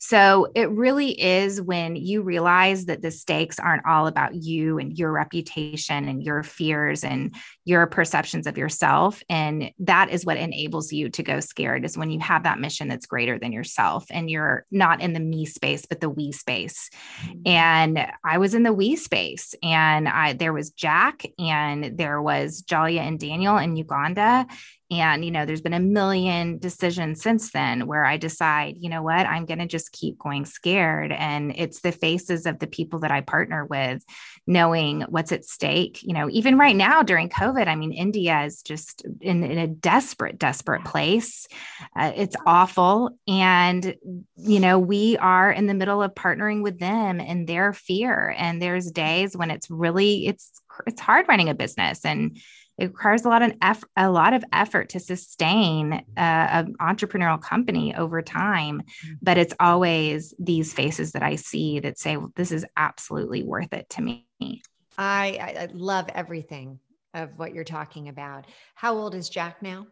So 0.01 0.51
it 0.55 0.71
really 0.71 1.11
is 1.21 1.61
when 1.61 1.95
you 1.95 2.23
realize 2.23 2.87
that 2.87 3.03
the 3.03 3.11
stakes 3.11 3.59
aren't 3.59 3.85
all 3.85 4.07
about 4.07 4.35
you 4.35 4.79
and 4.79 4.99
your 4.99 5.13
reputation 5.13 6.09
and 6.09 6.23
your 6.23 6.43
fears 6.43 7.05
and 7.05 7.35
your 7.67 7.87
perceptions 7.87 8.47
of 8.47 8.57
yourself. 8.57 9.23
And 9.29 9.71
that 9.81 10.09
is 10.09 10.25
what 10.25 10.39
enables 10.39 10.91
you 10.91 11.11
to 11.11 11.23
go 11.23 11.41
scared 11.41 11.85
is 11.85 11.99
when 11.99 12.11
you 12.11 12.19
have 12.21 12.45
that 12.45 12.59
mission 12.59 12.89
that's 12.89 13.05
greater 13.05 13.39
than 13.39 13.53
yourself 13.53 14.07
and 14.11 14.31
you're 14.31 14.65
not 14.71 15.03
in 15.03 15.13
the 15.13 15.21
me 15.21 15.45
space, 15.45 15.85
but 15.85 16.01
the 16.01 16.09
we 16.09 16.33
space. 16.33 16.89
Mm-hmm. 17.23 17.41
And 17.45 18.07
I 18.25 18.39
was 18.39 18.55
in 18.55 18.63
the 18.63 18.73
we 18.73 18.97
space 18.97 19.55
and 19.63 20.09
I, 20.09 20.33
there 20.33 20.55
was 20.55 20.71
Jack 20.71 21.27
and 21.39 21.99
there 21.99 22.23
was 22.23 22.63
Jalia 22.63 23.01
and 23.01 23.21
Daniel 23.21 23.59
in 23.59 23.77
Uganda 23.77 24.47
and, 24.91 25.25
you 25.25 25.31
know, 25.31 25.47
there's 25.47 25.61
been 25.61 25.73
a 25.73 25.81
million 25.81 26.59
decisions 26.59 27.23
since 27.23 27.53
then 27.53 27.87
where 27.87 28.05
I 28.05 28.17
decide, 28.17 28.77
you 28.81 28.91
know 28.91 29.03
what, 29.03 29.27
I'm 29.27 29.45
going 29.45 29.61
to 29.61 29.67
just 29.67 29.93
keep 29.93 30.19
going 30.19 30.45
scared. 30.45 31.13
And 31.13 31.53
it's 31.57 31.81
the 31.81 31.93
faces 31.93 32.45
of 32.47 32.59
the 32.59 32.67
people 32.67 33.01
that 33.01 33.13
I 33.13 33.21
partner 33.21 33.65
with, 33.65 34.03
knowing 34.47 35.03
what's 35.03 35.33
at 35.33 35.45
stake. 35.45 36.03
You 36.03 36.15
know, 36.15 36.29
even 36.31 36.59
right 36.59 36.75
now 36.75 37.03
during 37.03 37.29
COVID, 37.29 37.69
I 37.69 37.77
mean, 37.77 37.93
India 37.93 38.43
is 38.43 38.63
just 38.63 39.05
in, 39.21 39.45
in 39.45 39.59
a 39.59 39.69
desperate, 39.69 40.39
desperate 40.39 40.85
place. 40.85 41.47
Uh, 41.95 42.13
it's 42.17 42.37
awful. 42.45 43.19
And, 43.29 43.95
you 44.37 44.59
know, 44.59 44.79
we 44.79 45.17
are 45.19 45.53
in 45.53 45.67
the 45.67 45.75
middle 45.75 46.03
of 46.03 46.15
partnering 46.15 46.63
with 46.63 46.81
them 46.81 47.21
and 47.21 47.47
their 47.47 47.73
fear. 47.73 48.35
And 48.37 48.61
there's 48.61 48.91
days 48.91 49.37
when 49.37 49.51
it's 49.51 49.71
really, 49.71 50.27
it's, 50.27 50.51
it's 50.87 51.01
hard 51.01 51.29
running 51.29 51.49
a 51.49 51.55
business 51.55 52.05
and 52.05 52.39
it 52.81 52.87
requires 52.87 53.27
a 53.27 53.29
lot 53.29 53.43
of 53.43 53.53
effort, 53.61 53.89
a 53.95 54.11
lot 54.11 54.33
of 54.33 54.43
effort 54.53 54.89
to 54.91 55.01
sustain 55.01 55.93
uh, 55.93 56.03
an 56.17 56.75
entrepreneurial 56.81 57.41
company 57.41 57.95
over 57.95 58.23
time. 58.23 58.81
Mm-hmm. 58.81 59.15
But 59.21 59.37
it's 59.37 59.55
always 59.61 60.35
these 60.39 60.73
faces 60.73 61.13
that 61.13 61.23
I 61.23 61.37
see 61.37 61.81
that 61.81 61.99
say, 61.99 62.17
well, 62.17 62.33
"This 62.35 62.51
is 62.51 62.65
absolutely 62.77 63.43
worth 63.43 63.73
it 63.75 63.89
to 63.91 64.03
me." 64.03 64.63
I, 64.97 65.59
I 65.61 65.69
love 65.73 66.09
everything 66.15 66.81
of 67.13 67.31
what 67.37 67.55
you're 67.55 67.65
talking 67.65 68.09
about. 68.09 68.47
How 68.75 68.97
old 68.97 69.15
is 69.15 69.29
Jack 69.29 69.63
now? 69.63 69.87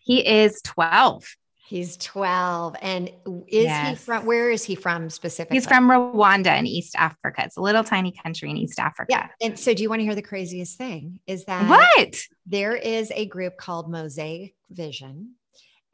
He 0.00 0.26
is 0.26 0.60
12. 0.62 1.36
He's 1.70 1.96
12. 1.98 2.74
And 2.82 3.12
is 3.46 3.62
yes. 3.62 3.90
he 3.90 3.94
from 3.94 4.26
where 4.26 4.50
is 4.50 4.64
he 4.64 4.74
from 4.74 5.08
specifically? 5.08 5.56
He's 5.56 5.68
from 5.68 5.88
Rwanda 5.88 6.58
in 6.58 6.66
East 6.66 6.96
Africa. 6.98 7.44
It's 7.44 7.56
a 7.56 7.60
little 7.60 7.84
tiny 7.84 8.10
country 8.10 8.50
in 8.50 8.56
East 8.56 8.80
Africa. 8.80 9.06
Yeah. 9.08 9.28
And 9.40 9.56
so 9.56 9.72
do 9.72 9.80
you 9.80 9.88
want 9.88 10.00
to 10.00 10.04
hear 10.04 10.16
the 10.16 10.20
craziest 10.20 10.76
thing? 10.76 11.20
Is 11.28 11.44
that 11.44 11.68
what? 11.68 12.16
There 12.44 12.74
is 12.74 13.12
a 13.14 13.24
group 13.26 13.56
called 13.56 13.88
Mosaic 13.88 14.56
Vision. 14.68 15.36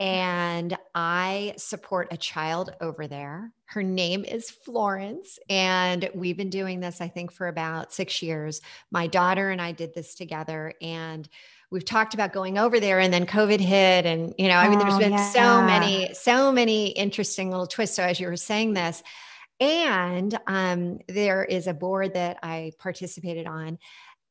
And 0.01 0.79
I 0.95 1.53
support 1.59 2.09
a 2.11 2.17
child 2.17 2.75
over 2.81 3.07
there. 3.07 3.53
Her 3.67 3.83
name 3.83 4.25
is 4.25 4.49
Florence. 4.49 5.39
And 5.51 6.09
we've 6.15 6.39
been 6.39 6.49
doing 6.49 6.81
this, 6.81 7.03
I 7.03 7.09
think, 7.09 7.33
for 7.33 7.49
about 7.49 7.93
six 7.93 8.23
years. 8.23 8.63
My 8.91 9.09
daughter 9.09 9.51
and 9.51 9.61
I 9.61 9.73
did 9.73 9.95
this 9.95 10.15
together. 10.15 10.73
And 10.81 11.29
we've 11.71 11.85
talked 11.85 12.15
about 12.15 12.33
going 12.33 12.59
over 12.59 12.79
there 12.79 13.01
and 13.01 13.13
then 13.13 13.27
COVID 13.27 13.61
hit. 13.61 14.07
And, 14.07 14.35
you 14.39 14.49
know, 14.49 14.57
I 14.57 14.69
mean, 14.69 14.79
there's 14.79 14.99
been 14.99 15.13
yeah. 15.13 15.31
so 15.31 15.63
many, 15.63 16.15
so 16.15 16.53
many 16.53 16.89
interesting 16.89 17.51
little 17.51 17.67
twists. 17.67 17.97
So 17.97 18.03
as 18.03 18.21
you 18.21 18.29
were 18.29 18.37
saying 18.37 18.75
this, 18.75 19.03
and 19.59 20.39
um, 20.47 20.99
there 21.09 21.45
is 21.45 21.67
a 21.67 21.75
board 21.75 22.15
that 22.15 22.39
I 22.43 22.73
participated 22.79 23.47
on, 23.47 23.79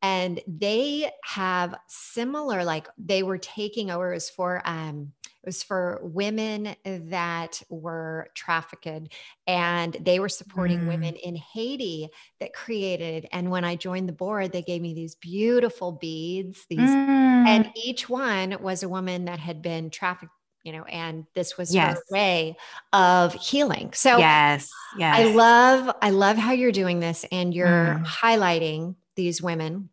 and 0.02 0.40
they 0.48 1.10
have 1.24 1.76
similar, 1.88 2.64
like 2.64 2.88
they 2.98 3.24
were 3.24 3.40
taking 3.40 3.90
over, 3.90 4.14
as 4.14 4.30
for 4.30 4.62
um, 4.66 5.14
it 5.46 5.50
was 5.50 5.62
for 5.62 6.00
women 6.02 6.76
that 6.84 7.62
were 7.70 8.30
trafficked 8.34 9.14
and 9.46 9.96
they 10.02 10.20
were 10.20 10.28
supporting 10.28 10.80
mm. 10.80 10.88
women 10.88 11.14
in 11.16 11.36
Haiti 11.36 12.10
that 12.40 12.52
created. 12.52 13.28
And 13.32 13.52
when 13.52 13.64
I 13.64 13.76
joined 13.76 14.10
the 14.10 14.14
board, 14.14 14.52
they 14.52 14.64
gave 14.64 14.82
me 14.82 14.96
these 14.96 15.14
beautiful 15.14 15.92
beads, 15.92 16.66
these, 16.68 16.80
mm. 16.80 17.46
and 17.46 17.72
each 17.76 18.10
one 18.10 18.58
was 18.60 18.82
a 18.82 18.90
woman 18.90 19.26
that 19.26 19.38
had 19.38 19.62
been 19.62 19.92
trafficked 19.92 20.32
you 20.64 20.72
know, 20.72 20.84
and 20.86 21.28
this 21.36 21.60
was 21.60 21.76
yes. 21.76 21.96
her 21.96 22.02
way 22.10 22.58
of 22.92 23.36
healing. 23.36 23.94
So 23.94 24.18
yes, 24.18 24.72
yes, 24.98 25.16
I 25.16 25.26
love, 25.26 25.96
I 26.02 26.10
love 26.10 26.38
how 26.38 26.54
you're 26.54 26.72
doing 26.72 27.00
this 27.00 27.24
and 27.32 27.54
you're 27.54 27.68
mm. 27.68 28.04
highlighting 28.04 28.96
these 29.16 29.44
women, 29.44 29.90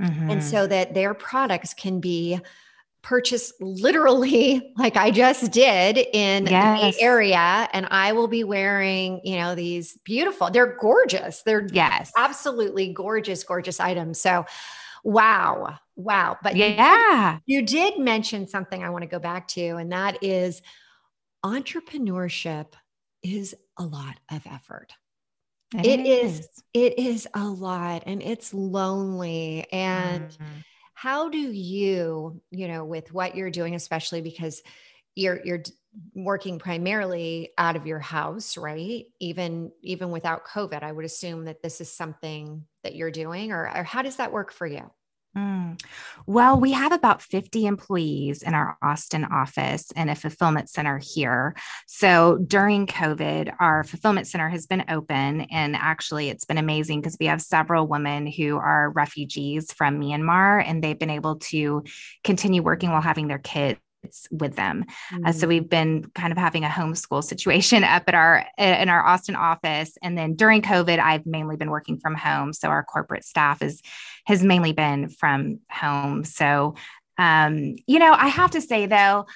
mm-hmm. 0.00 0.30
and 0.30 0.42
so 0.42 0.66
that 0.66 0.94
their 0.94 1.12
products 1.12 1.74
can 1.74 2.00
be 2.00 2.40
purchase 3.04 3.52
literally 3.60 4.72
like 4.78 4.96
I 4.96 5.12
just 5.12 5.52
did 5.52 5.98
in 6.12 6.46
yes. 6.46 6.96
the 6.96 7.02
area 7.02 7.68
and 7.72 7.86
I 7.90 8.12
will 8.12 8.26
be 8.26 8.42
wearing, 8.42 9.20
you 9.22 9.36
know, 9.36 9.54
these 9.54 9.96
beautiful, 10.04 10.50
they're 10.50 10.76
gorgeous. 10.80 11.42
They're 11.42 11.68
yes. 11.70 12.10
absolutely 12.16 12.92
gorgeous, 12.92 13.44
gorgeous 13.44 13.78
items. 13.78 14.20
So 14.20 14.46
wow. 15.04 15.78
Wow. 15.94 16.38
But 16.42 16.56
yeah, 16.56 17.38
you 17.46 17.60
did, 17.60 17.70
you 17.70 17.80
did 17.80 18.00
mention 18.00 18.48
something 18.48 18.82
I 18.82 18.90
want 18.90 19.02
to 19.02 19.08
go 19.08 19.20
back 19.20 19.46
to, 19.48 19.76
and 19.76 19.92
that 19.92 20.24
is 20.24 20.60
entrepreneurship 21.44 22.72
is 23.22 23.54
a 23.78 23.84
lot 23.84 24.16
of 24.32 24.42
effort. 24.46 24.92
it, 25.76 25.86
it 25.86 26.06
is. 26.06 26.40
is. 26.40 26.48
It 26.72 26.98
is 26.98 27.28
a 27.34 27.44
lot 27.44 28.04
and 28.06 28.22
it's 28.22 28.52
lonely 28.52 29.66
and 29.70 30.30
mm-hmm 30.30 30.60
how 30.94 31.28
do 31.28 31.38
you 31.38 32.40
you 32.50 32.68
know 32.68 32.84
with 32.84 33.12
what 33.12 33.34
you're 33.34 33.50
doing 33.50 33.74
especially 33.74 34.20
because 34.20 34.62
you're 35.14 35.40
you're 35.44 35.62
working 36.14 36.58
primarily 36.58 37.50
out 37.56 37.76
of 37.76 37.86
your 37.86 38.00
house 38.00 38.56
right? 38.56 39.06
Even 39.20 39.70
even 39.82 40.10
without 40.10 40.46
covid 40.46 40.82
i 40.82 40.90
would 40.90 41.04
assume 41.04 41.44
that 41.44 41.62
this 41.62 41.80
is 41.80 41.90
something 41.90 42.64
that 42.82 42.94
you're 42.94 43.10
doing 43.10 43.52
or, 43.52 43.70
or 43.74 43.82
how 43.82 44.02
does 44.02 44.16
that 44.16 44.32
work 44.32 44.52
for 44.52 44.66
you 44.66 44.90
Mm. 45.36 45.80
Well, 46.26 46.60
we 46.60 46.72
have 46.72 46.92
about 46.92 47.20
50 47.20 47.66
employees 47.66 48.42
in 48.42 48.54
our 48.54 48.78
Austin 48.82 49.24
office 49.24 49.86
and 49.96 50.08
a 50.08 50.14
fulfillment 50.14 50.70
center 50.70 50.98
here. 51.02 51.56
So 51.86 52.38
during 52.46 52.86
COVID, 52.86 53.54
our 53.58 53.82
fulfillment 53.82 54.28
center 54.28 54.48
has 54.48 54.66
been 54.66 54.84
open. 54.88 55.42
And 55.42 55.74
actually, 55.74 56.28
it's 56.28 56.44
been 56.44 56.58
amazing 56.58 57.00
because 57.00 57.16
we 57.18 57.26
have 57.26 57.42
several 57.42 57.88
women 57.88 58.26
who 58.26 58.56
are 58.58 58.90
refugees 58.90 59.72
from 59.72 60.00
Myanmar 60.00 60.62
and 60.64 60.82
they've 60.82 60.98
been 60.98 61.10
able 61.10 61.36
to 61.36 61.82
continue 62.22 62.62
working 62.62 62.90
while 62.90 63.02
having 63.02 63.26
their 63.26 63.38
kids 63.38 63.80
with 64.30 64.56
them. 64.56 64.84
Mm-hmm. 65.12 65.26
Uh, 65.26 65.32
so 65.32 65.46
mm. 65.46 65.48
we've 65.48 65.68
been 65.68 66.10
kind 66.14 66.32
of 66.32 66.38
having 66.38 66.64
a 66.64 66.68
homeschool 66.68 67.22
situation 67.22 67.84
up 67.84 68.04
at 68.08 68.14
our 68.14 68.46
in 68.58 68.88
our 68.88 69.04
Austin 69.04 69.36
office, 69.36 69.96
and 70.02 70.16
then 70.16 70.34
during 70.34 70.62
COVID, 70.62 70.98
I've 70.98 71.26
mainly 71.26 71.56
been 71.56 71.70
working 71.70 71.98
from 71.98 72.14
home. 72.14 72.52
So 72.52 72.68
our 72.68 72.84
corporate 72.84 73.24
staff 73.24 73.62
is 73.62 73.82
has 74.26 74.42
mainly 74.42 74.72
been 74.72 75.08
from 75.08 75.60
home. 75.70 76.24
So 76.24 76.74
um, 77.18 77.76
you 77.86 77.98
know, 77.98 78.12
I 78.12 78.28
have 78.28 78.52
to 78.52 78.60
say 78.60 78.86
though. 78.86 79.26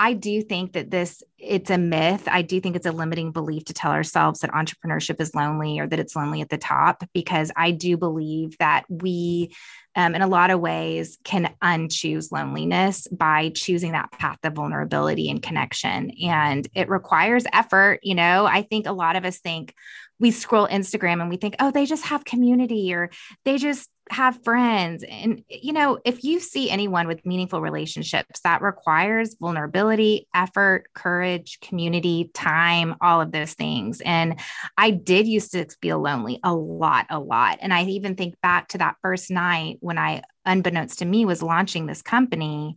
I 0.00 0.14
do 0.14 0.40
think 0.40 0.72
that 0.72 0.90
this 0.90 1.22
it's 1.36 1.68
a 1.68 1.76
myth. 1.76 2.26
I 2.26 2.40
do 2.40 2.58
think 2.58 2.74
it's 2.74 2.86
a 2.86 2.92
limiting 2.92 3.32
belief 3.32 3.66
to 3.66 3.74
tell 3.74 3.92
ourselves 3.92 4.40
that 4.40 4.50
entrepreneurship 4.50 5.20
is 5.20 5.34
lonely 5.34 5.78
or 5.78 5.86
that 5.86 5.98
it's 5.98 6.16
lonely 6.16 6.40
at 6.40 6.48
the 6.48 6.56
top 6.56 7.04
because 7.12 7.52
I 7.54 7.72
do 7.72 7.98
believe 7.98 8.56
that 8.56 8.84
we 8.88 9.54
um, 9.94 10.14
in 10.14 10.22
a 10.22 10.26
lot 10.26 10.50
of 10.50 10.60
ways 10.60 11.18
can 11.24 11.54
unchoose 11.62 12.32
loneliness 12.32 13.08
by 13.08 13.50
choosing 13.50 13.92
that 13.92 14.10
path 14.12 14.38
of 14.42 14.54
vulnerability 14.54 15.28
and 15.28 15.42
connection. 15.42 16.12
And 16.22 16.66
it 16.74 16.88
requires 16.88 17.44
effort. 17.52 18.00
You 18.02 18.14
know, 18.14 18.46
I 18.46 18.62
think 18.62 18.86
a 18.86 18.92
lot 18.92 19.16
of 19.16 19.26
us 19.26 19.38
think 19.40 19.74
we 20.20 20.30
scroll 20.30 20.68
Instagram 20.68 21.20
and 21.20 21.30
we 21.30 21.38
think, 21.38 21.56
oh, 21.58 21.70
they 21.70 21.86
just 21.86 22.04
have 22.04 22.24
community 22.24 22.94
or 22.94 23.10
they 23.44 23.58
just 23.58 23.90
have 24.10 24.42
friends. 24.42 25.04
And, 25.08 25.42
you 25.48 25.72
know, 25.72 25.98
if 26.04 26.24
you 26.24 26.40
see 26.40 26.68
anyone 26.68 27.06
with 27.06 27.24
meaningful 27.24 27.60
relationships, 27.60 28.40
that 28.40 28.60
requires 28.60 29.36
vulnerability, 29.40 30.26
effort, 30.34 30.86
courage, 30.94 31.58
community, 31.60 32.30
time, 32.34 32.96
all 33.00 33.20
of 33.20 33.32
those 33.32 33.54
things. 33.54 34.00
And 34.00 34.40
I 34.76 34.90
did 34.90 35.26
used 35.26 35.52
to 35.52 35.66
feel 35.80 36.00
lonely 36.00 36.40
a 36.42 36.52
lot, 36.52 37.06
a 37.08 37.20
lot. 37.20 37.58
And 37.62 37.72
I 37.72 37.84
even 37.84 38.16
think 38.16 38.34
back 38.42 38.68
to 38.68 38.78
that 38.78 38.96
first 39.00 39.30
night 39.30 39.78
when 39.80 39.96
I, 39.96 40.22
unbeknownst 40.44 40.98
to 40.98 41.04
me, 41.04 41.24
was 41.24 41.42
launching 41.42 41.86
this 41.86 42.02
company. 42.02 42.76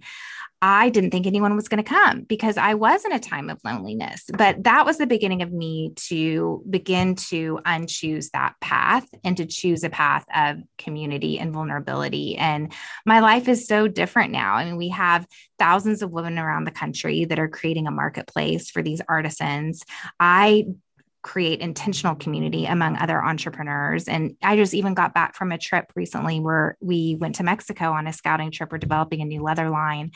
I 0.66 0.88
didn't 0.92 1.12
think 1.12 1.28
anyone 1.28 1.58
was 1.58 1.68
going 1.68 1.84
to 1.84 1.90
come 1.90 2.22
because 2.22 2.56
I 2.56 2.74
was 2.74 3.04
in 3.04 3.12
a 3.12 3.20
time 3.20 3.50
of 3.50 3.60
loneliness. 3.66 4.24
But 4.38 4.64
that 4.64 4.86
was 4.86 4.98
the 4.98 5.06
beginning 5.06 5.42
of 5.42 5.52
me 5.52 5.92
to 6.08 6.64
begin 6.70 7.16
to 7.16 7.60
unchoose 7.66 8.32
that 8.32 8.54
path 8.62 9.06
and 9.26 9.36
to 9.36 9.46
choose 9.46 9.84
a 9.84 9.90
path 9.90 10.24
of 10.34 10.60
community 10.78 11.38
and 11.38 11.52
vulnerability. 11.52 12.38
And 12.38 12.72
my 13.06 13.20
life 13.20 13.50
is 13.50 13.68
so 13.68 13.90
different 13.90 14.32
now. 14.32 14.54
I 14.54 14.64
mean, 14.64 14.78
we 14.78 14.88
have 14.88 15.28
thousands 15.60 16.02
of 16.02 16.12
women 16.12 16.40
around 16.40 16.64
the 16.64 16.72
country 16.72 17.26
that 17.26 17.40
are 17.40 17.50
creating 17.50 17.86
a 17.88 17.92
marketplace 17.92 18.72
for 18.72 18.82
these 18.82 19.02
artisans. 19.10 19.84
I 20.18 20.68
create 21.24 21.62
intentional 21.62 22.16
community 22.16 22.66
among 22.66 22.98
other 22.98 23.24
entrepreneurs. 23.24 24.08
And 24.08 24.36
I 24.44 24.56
just 24.56 24.74
even 24.74 24.94
got 24.94 25.14
back 25.14 25.36
from 25.36 25.52
a 25.52 25.58
trip 25.58 25.92
recently 25.96 26.40
where 26.40 26.78
we 26.82 27.16
went 27.20 27.36
to 27.36 27.44
Mexico 27.44 27.92
on 27.92 28.08
a 28.08 28.14
scouting 28.14 28.52
trip. 28.52 28.72
We're 28.72 28.78
developing 28.78 29.22
a 29.22 29.26
new 29.26 29.42
leather 29.42 29.70
line. 29.70 30.12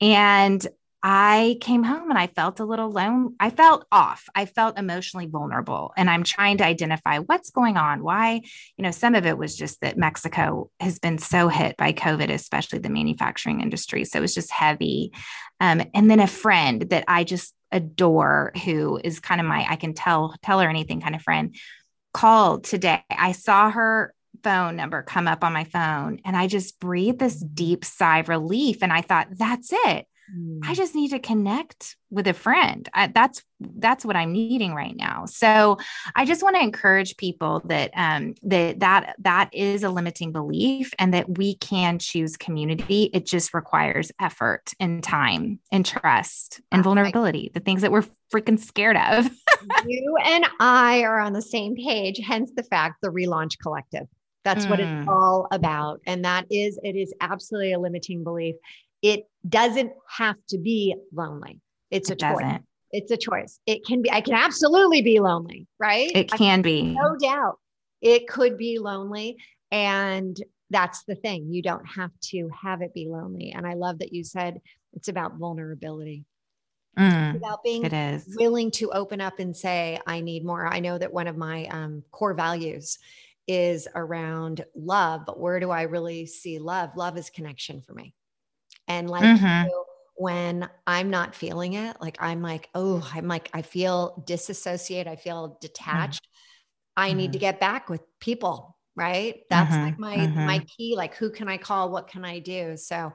And 0.00 0.64
I 1.02 1.58
came 1.60 1.82
home 1.82 2.10
and 2.10 2.18
I 2.18 2.28
felt 2.28 2.60
a 2.60 2.64
little 2.64 2.90
lone. 2.90 3.34
I 3.40 3.50
felt 3.50 3.86
off. 3.90 4.24
I 4.36 4.46
felt 4.46 4.78
emotionally 4.78 5.26
vulnerable. 5.26 5.92
And 5.96 6.08
I'm 6.08 6.22
trying 6.22 6.58
to 6.58 6.64
identify 6.64 7.18
what's 7.18 7.50
going 7.50 7.76
on. 7.76 8.04
Why, 8.04 8.42
you 8.76 8.84
know, 8.84 8.92
some 8.92 9.16
of 9.16 9.26
it 9.26 9.36
was 9.36 9.56
just 9.56 9.80
that 9.80 9.98
Mexico 9.98 10.70
has 10.78 11.00
been 11.00 11.18
so 11.18 11.48
hit 11.48 11.76
by 11.76 11.92
COVID, 11.92 12.30
especially 12.30 12.78
the 12.78 12.88
manufacturing 12.88 13.60
industry. 13.60 14.04
So 14.04 14.18
it 14.18 14.22
was 14.22 14.34
just 14.34 14.52
heavy. 14.52 15.12
Um, 15.58 15.82
and 15.92 16.08
then 16.08 16.20
a 16.20 16.28
friend 16.28 16.82
that 16.90 17.04
I 17.08 17.24
just 17.24 17.52
adore, 17.72 18.52
who 18.64 19.00
is 19.02 19.20
kind 19.20 19.40
of 19.40 19.46
my, 19.46 19.66
I 19.68 19.76
can 19.76 19.94
tell, 19.94 20.34
tell 20.42 20.60
her 20.60 20.68
anything 20.68 21.00
kind 21.00 21.14
of 21.14 21.22
friend, 21.22 21.56
called 22.12 22.64
today. 22.64 23.02
I 23.10 23.32
saw 23.32 23.70
her 23.70 24.14
phone 24.42 24.76
number 24.76 25.02
come 25.02 25.28
up 25.28 25.44
on 25.44 25.52
my 25.52 25.64
phone 25.64 26.20
and 26.24 26.36
I 26.36 26.46
just 26.46 26.78
breathed 26.78 27.18
this 27.18 27.36
deep 27.36 27.84
sigh 27.84 28.18
of 28.18 28.28
relief. 28.28 28.82
And 28.82 28.92
I 28.92 29.00
thought, 29.00 29.28
that's 29.30 29.70
it. 29.72 30.06
I 30.32 30.72
mm. 30.72 30.74
just 30.74 30.94
need 30.94 31.10
to 31.10 31.18
connect 31.18 31.96
with 32.10 32.26
a 32.26 32.32
friend. 32.32 32.88
I, 32.94 33.08
that's 33.08 33.42
that's 33.60 34.04
what 34.04 34.16
I'm 34.16 34.32
needing 34.32 34.74
right 34.74 34.96
now. 34.96 35.26
So 35.26 35.78
I 36.16 36.24
just 36.24 36.42
want 36.42 36.56
to 36.56 36.62
encourage 36.62 37.16
people 37.16 37.60
that 37.66 37.90
um, 37.94 38.34
that 38.42 38.80
that 38.80 39.16
that 39.18 39.50
is 39.52 39.82
a 39.82 39.90
limiting 39.90 40.32
belief, 40.32 40.92
and 40.98 41.12
that 41.12 41.36
we 41.38 41.56
can 41.56 41.98
choose 41.98 42.36
community. 42.36 43.10
It 43.12 43.26
just 43.26 43.52
requires 43.52 44.10
effort 44.20 44.72
and 44.80 45.02
time 45.02 45.60
and 45.70 45.84
trust 45.84 46.60
and 46.70 46.82
vulnerability. 46.82 47.50
The 47.52 47.60
things 47.60 47.82
that 47.82 47.92
we're 47.92 48.06
freaking 48.32 48.58
scared 48.58 48.96
of. 48.96 49.30
you 49.86 50.16
and 50.24 50.46
I 50.60 51.02
are 51.02 51.20
on 51.20 51.34
the 51.34 51.42
same 51.42 51.76
page. 51.76 52.20
Hence 52.24 52.52
the 52.56 52.62
fact 52.62 53.02
the 53.02 53.08
relaunch 53.08 53.58
collective. 53.60 54.06
That's 54.44 54.66
mm. 54.66 54.70
what 54.70 54.80
it's 54.80 54.88
mm. 54.88 55.08
all 55.08 55.46
about. 55.52 56.00
And 56.06 56.24
that 56.24 56.46
is, 56.50 56.78
it 56.82 56.96
is 56.96 57.14
absolutely 57.20 57.74
a 57.74 57.78
limiting 57.78 58.24
belief 58.24 58.56
it 59.02 59.24
doesn't 59.46 59.92
have 60.08 60.36
to 60.48 60.58
be 60.58 60.94
lonely. 61.12 61.60
It's 61.90 62.08
a 62.08 62.14
it 62.14 62.20
choice. 62.20 62.40
Doesn't. 62.40 62.66
It's 62.92 63.10
a 63.10 63.16
choice. 63.16 63.58
It 63.66 63.84
can 63.84 64.02
be, 64.02 64.10
I 64.10 64.20
can 64.20 64.34
absolutely 64.34 65.02
be 65.02 65.18
lonely, 65.18 65.66
right? 65.78 66.10
It 66.14 66.30
can 66.30 66.62
be. 66.62 66.82
No 66.82 67.16
doubt. 67.16 67.58
It 68.00 68.28
could 68.28 68.58
be 68.58 68.78
lonely. 68.78 69.38
And 69.70 70.36
that's 70.70 71.02
the 71.04 71.14
thing. 71.14 71.52
You 71.52 71.62
don't 71.62 71.86
have 71.86 72.10
to 72.30 72.50
have 72.62 72.82
it 72.82 72.94
be 72.94 73.08
lonely. 73.08 73.52
And 73.52 73.66
I 73.66 73.74
love 73.74 73.98
that 74.00 74.12
you 74.12 74.24
said 74.24 74.60
it's 74.92 75.08
about 75.08 75.36
vulnerability. 75.36 76.24
Mm, 76.98 77.36
about 77.36 77.62
being 77.64 77.84
it 77.84 77.94
is. 77.94 78.36
willing 78.38 78.70
to 78.72 78.90
open 78.90 79.20
up 79.20 79.38
and 79.38 79.56
say, 79.56 79.98
I 80.06 80.20
need 80.20 80.44
more. 80.44 80.66
I 80.66 80.80
know 80.80 80.98
that 80.98 81.12
one 81.12 81.26
of 81.26 81.38
my 81.38 81.64
um, 81.68 82.02
core 82.10 82.34
values 82.34 82.98
is 83.48 83.88
around 83.94 84.64
love, 84.76 85.22
but 85.26 85.40
where 85.40 85.58
do 85.58 85.70
I 85.70 85.82
really 85.82 86.26
see 86.26 86.58
love? 86.58 86.90
Love 86.94 87.16
is 87.16 87.30
connection 87.30 87.80
for 87.80 87.94
me. 87.94 88.14
And 88.92 89.08
like 89.08 89.24
mm-hmm. 89.24 89.68
when 90.16 90.68
I'm 90.86 91.08
not 91.08 91.34
feeling 91.34 91.74
it, 91.74 91.96
like 92.00 92.18
I'm 92.20 92.42
like, 92.42 92.68
oh, 92.74 93.08
I'm 93.14 93.26
like, 93.26 93.48
I 93.54 93.62
feel 93.62 94.22
disassociated, 94.26 95.10
I 95.10 95.16
feel 95.16 95.50
mm. 95.50 95.60
detached. 95.60 96.22
Mm-hmm. 96.22 97.02
I 97.04 97.12
need 97.14 97.32
to 97.32 97.38
mm-hmm. 97.38 97.40
get 97.40 97.60
back 97.60 97.88
with 97.88 98.02
people. 98.20 98.76
Right. 98.94 99.44
That's 99.48 99.74
like 99.74 99.94
mm-hmm. 99.94 100.02
my 100.02 100.16
mm-hmm. 100.18 100.46
my 100.46 100.58
key. 100.58 100.94
Like 100.96 101.14
who 101.14 101.30
can 101.30 101.48
I 101.48 101.56
call? 101.56 101.90
What 101.90 102.08
can 102.08 102.26
I 102.26 102.40
do? 102.40 102.76
So 102.76 103.10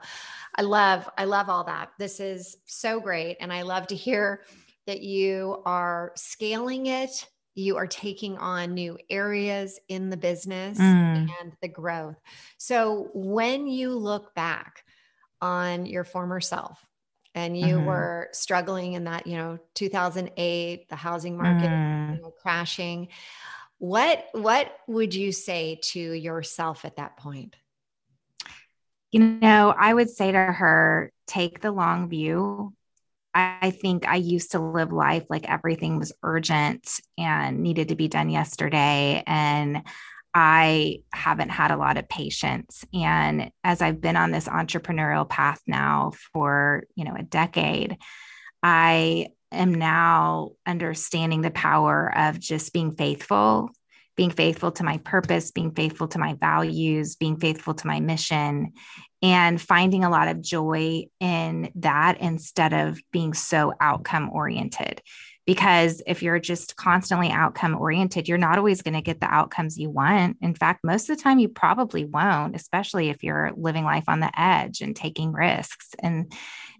I 0.56 0.62
love, 0.62 1.08
I 1.16 1.24
love 1.24 1.48
all 1.48 1.62
that. 1.64 1.90
This 2.00 2.18
is 2.18 2.56
so 2.64 2.98
great. 2.98 3.36
And 3.38 3.52
I 3.52 3.62
love 3.62 3.86
to 3.88 3.94
hear 3.94 4.42
that 4.88 5.02
you 5.02 5.62
are 5.64 6.10
scaling 6.16 6.86
it 6.86 7.28
you 7.58 7.76
are 7.76 7.88
taking 7.88 8.38
on 8.38 8.72
new 8.72 8.96
areas 9.10 9.80
in 9.88 10.10
the 10.10 10.16
business 10.16 10.78
mm. 10.78 11.28
and 11.40 11.52
the 11.60 11.66
growth. 11.66 12.14
So 12.56 13.10
when 13.14 13.66
you 13.66 13.96
look 13.96 14.32
back 14.36 14.84
on 15.40 15.86
your 15.86 16.04
former 16.04 16.40
self 16.40 16.84
and 17.34 17.56
you 17.56 17.76
mm-hmm. 17.76 17.86
were 17.86 18.28
struggling 18.32 18.94
in 18.94 19.04
that 19.04 19.26
you 19.26 19.36
know 19.36 19.58
2008 19.74 20.88
the 20.88 20.96
housing 20.96 21.36
market 21.36 21.68
mm. 21.68 22.16
you 22.16 22.22
know, 22.22 22.32
crashing 22.42 23.08
what 23.78 24.26
what 24.32 24.72
would 24.86 25.14
you 25.14 25.32
say 25.32 25.78
to 25.82 26.00
yourself 26.00 26.84
at 26.84 26.96
that 26.96 27.16
point 27.16 27.54
you 29.12 29.20
know 29.20 29.74
i 29.78 29.92
would 29.92 30.10
say 30.10 30.32
to 30.32 30.38
her 30.38 31.12
take 31.26 31.60
the 31.60 31.70
long 31.70 32.08
view 32.08 32.72
I 33.34 33.70
think 33.70 34.08
I 34.08 34.16
used 34.16 34.52
to 34.52 34.58
live 34.58 34.90
life 34.90 35.24
like 35.28 35.48
everything 35.48 35.98
was 35.98 36.12
urgent 36.24 37.00
and 37.16 37.60
needed 37.62 37.88
to 37.88 37.94
be 37.94 38.08
done 38.08 38.30
yesterday. 38.30 39.22
And 39.26 39.82
I 40.34 40.98
haven't 41.12 41.50
had 41.50 41.70
a 41.70 41.76
lot 41.76 41.96
of 41.96 42.08
patience. 42.08 42.84
And 42.92 43.50
as 43.64 43.82
I've 43.82 44.00
been 44.00 44.16
on 44.16 44.30
this 44.30 44.48
entrepreneurial 44.48 45.28
path 45.28 45.60
now 45.66 46.12
for, 46.32 46.84
you 46.94 47.04
know, 47.04 47.14
a 47.18 47.22
decade, 47.22 47.96
I 48.62 49.28
am 49.50 49.74
now 49.74 50.50
understanding 50.66 51.40
the 51.40 51.50
power 51.50 52.12
of 52.16 52.38
just 52.38 52.72
being 52.72 52.94
faithful, 52.94 53.70
being 54.16 54.30
faithful 54.30 54.72
to 54.72 54.84
my 54.84 54.98
purpose, 54.98 55.50
being 55.50 55.72
faithful 55.72 56.08
to 56.08 56.18
my 56.18 56.34
values, 56.34 57.16
being 57.16 57.38
faithful 57.38 57.74
to 57.74 57.86
my 57.86 58.00
mission, 58.00 58.72
and 59.22 59.60
finding 59.60 60.04
a 60.04 60.10
lot 60.10 60.28
of 60.28 60.42
joy 60.42 61.04
in 61.20 61.70
that 61.76 62.20
instead 62.20 62.72
of 62.72 63.00
being 63.12 63.32
so 63.32 63.72
outcome 63.80 64.30
oriented 64.30 65.02
because 65.48 66.02
if 66.06 66.22
you're 66.22 66.38
just 66.38 66.76
constantly 66.76 67.30
outcome 67.30 67.74
oriented, 67.74 68.28
you're 68.28 68.36
not 68.36 68.58
always 68.58 68.82
going 68.82 68.92
to 68.92 69.00
get 69.00 69.18
the 69.18 69.34
outcomes 69.34 69.78
you 69.78 69.88
want. 69.88 70.36
In 70.42 70.54
fact, 70.54 70.84
most 70.84 71.08
of 71.08 71.16
the 71.16 71.22
time, 71.22 71.38
you 71.38 71.48
probably 71.48 72.04
won't, 72.04 72.54
especially 72.54 73.08
if 73.08 73.24
you're 73.24 73.52
living 73.56 73.84
life 73.84 74.04
on 74.08 74.20
the 74.20 74.30
edge 74.38 74.82
and 74.82 74.94
taking 74.94 75.32
risks. 75.32 75.94
And 76.00 76.30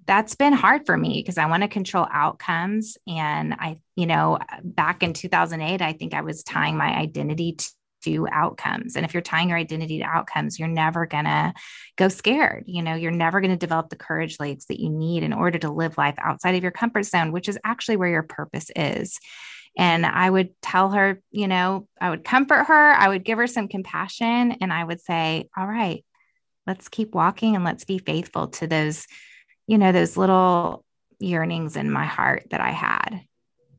that's 0.04 0.34
been 0.34 0.52
hard 0.52 0.84
for 0.84 0.98
me 0.98 1.14
because 1.18 1.38
I 1.38 1.46
want 1.46 1.62
to 1.62 1.68
control 1.70 2.06
outcomes. 2.12 2.98
And 3.06 3.54
I, 3.54 3.78
you 3.96 4.04
know, 4.04 4.38
back 4.62 5.02
in 5.02 5.14
2008, 5.14 5.80
I 5.80 5.94
think 5.94 6.12
I 6.12 6.20
was 6.20 6.42
tying 6.42 6.76
my 6.76 6.94
identity 6.94 7.56
outcomes. 8.30 8.96
And 8.96 9.04
if 9.04 9.12
you're 9.12 9.20
tying 9.20 9.50
your 9.50 9.58
identity 9.58 9.98
to 9.98 10.04
outcomes, 10.04 10.58
you're 10.58 10.68
never 10.68 11.06
going 11.06 11.24
to 11.24 11.52
go 11.96 12.08
scared. 12.08 12.64
You 12.66 12.82
know, 12.82 12.94
you're 12.94 13.10
never 13.10 13.40
going 13.40 13.50
to 13.50 13.56
develop 13.56 13.90
the 13.90 13.96
courage 13.96 14.40
legs 14.40 14.66
that 14.66 14.80
you 14.80 14.90
need 14.90 15.22
in 15.22 15.32
order 15.32 15.58
to 15.58 15.70
live 15.70 15.98
life 15.98 16.14
outside 16.18 16.54
of 16.54 16.62
your 16.62 16.72
comfort 16.72 17.04
zone, 17.04 17.32
which 17.32 17.48
is 17.48 17.58
actually 17.64 17.96
where 17.96 18.08
your 18.08 18.22
purpose 18.22 18.70
is. 18.74 19.18
And 19.76 20.04
I 20.04 20.28
would 20.28 20.50
tell 20.60 20.90
her, 20.90 21.20
you 21.30 21.46
know, 21.46 21.86
I 22.00 22.10
would 22.10 22.24
comfort 22.24 22.64
her, 22.64 22.92
I 22.92 23.08
would 23.08 23.24
give 23.24 23.38
her 23.38 23.46
some 23.46 23.68
compassion, 23.68 24.56
and 24.60 24.72
I 24.72 24.82
would 24.82 25.00
say, 25.00 25.48
all 25.56 25.66
right, 25.66 26.04
let's 26.66 26.88
keep 26.88 27.14
walking 27.14 27.54
and 27.54 27.64
let's 27.64 27.84
be 27.84 27.98
faithful 27.98 28.48
to 28.48 28.66
those, 28.66 29.06
you 29.66 29.78
know, 29.78 29.92
those 29.92 30.16
little 30.16 30.84
yearnings 31.20 31.76
in 31.76 31.90
my 31.90 32.06
heart 32.06 32.46
that 32.50 32.60
I 32.60 32.70
had. 32.70 33.20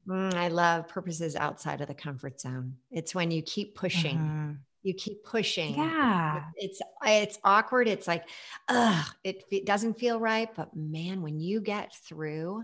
Mm, 0.08 0.34
I 0.34 0.48
love 0.48 0.88
purposes 0.88 1.36
outside 1.36 1.82
of 1.82 1.88
the 1.88 1.94
comfort 1.94 2.40
zone. 2.42 2.76
It's 2.92 3.14
when 3.14 3.32
you 3.32 3.42
keep 3.42 3.76
pushing. 3.76 4.18
Mm-hmm. 4.18 4.52
You 4.84 4.94
keep 4.94 5.24
pushing. 5.26 5.76
Yeah. 5.76 6.44
It's 6.56 6.82
it's 7.06 7.38
awkward. 7.44 7.88
It's 7.88 8.08
like, 8.08 8.24
ugh, 8.70 9.06
it, 9.24 9.44
it 9.52 9.66
doesn't 9.66 10.00
feel 10.00 10.20
right. 10.20 10.50
But 10.56 10.76
man, 10.76 11.22
when 11.22 11.40
you 11.40 11.60
get 11.60 11.94
through 12.08 12.64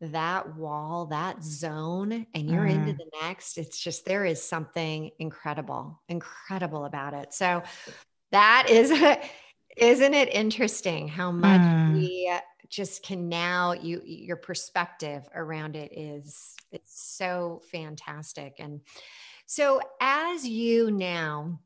that 0.00 0.56
wall, 0.56 1.06
that 1.06 1.42
zone, 1.42 2.26
and 2.34 2.50
you're 2.50 2.66
mm. 2.66 2.72
into 2.74 2.92
the 2.92 3.10
next, 3.22 3.58
it's 3.58 3.78
just 3.78 4.04
there 4.04 4.24
is 4.24 4.42
something 4.42 5.10
incredible, 5.18 6.00
incredible 6.08 6.84
about 6.84 7.14
it. 7.14 7.32
So 7.32 7.62
that 8.32 8.68
is 8.70 8.90
isn't 9.76 10.14
it 10.14 10.32
interesting 10.34 11.08
how 11.08 11.30
much 11.30 11.60
mm. 11.60 11.94
we 11.94 12.32
just 12.68 13.02
can 13.02 13.28
now 13.28 13.72
you 13.72 14.02
your 14.04 14.36
perspective 14.36 15.28
around 15.34 15.76
it 15.76 15.96
is 15.96 16.54
it's 16.72 17.00
so 17.00 17.62
fantastic 17.70 18.56
and 18.58 18.80
so 19.46 19.80
as 20.00 20.46
you 20.46 20.90
now 20.90 21.58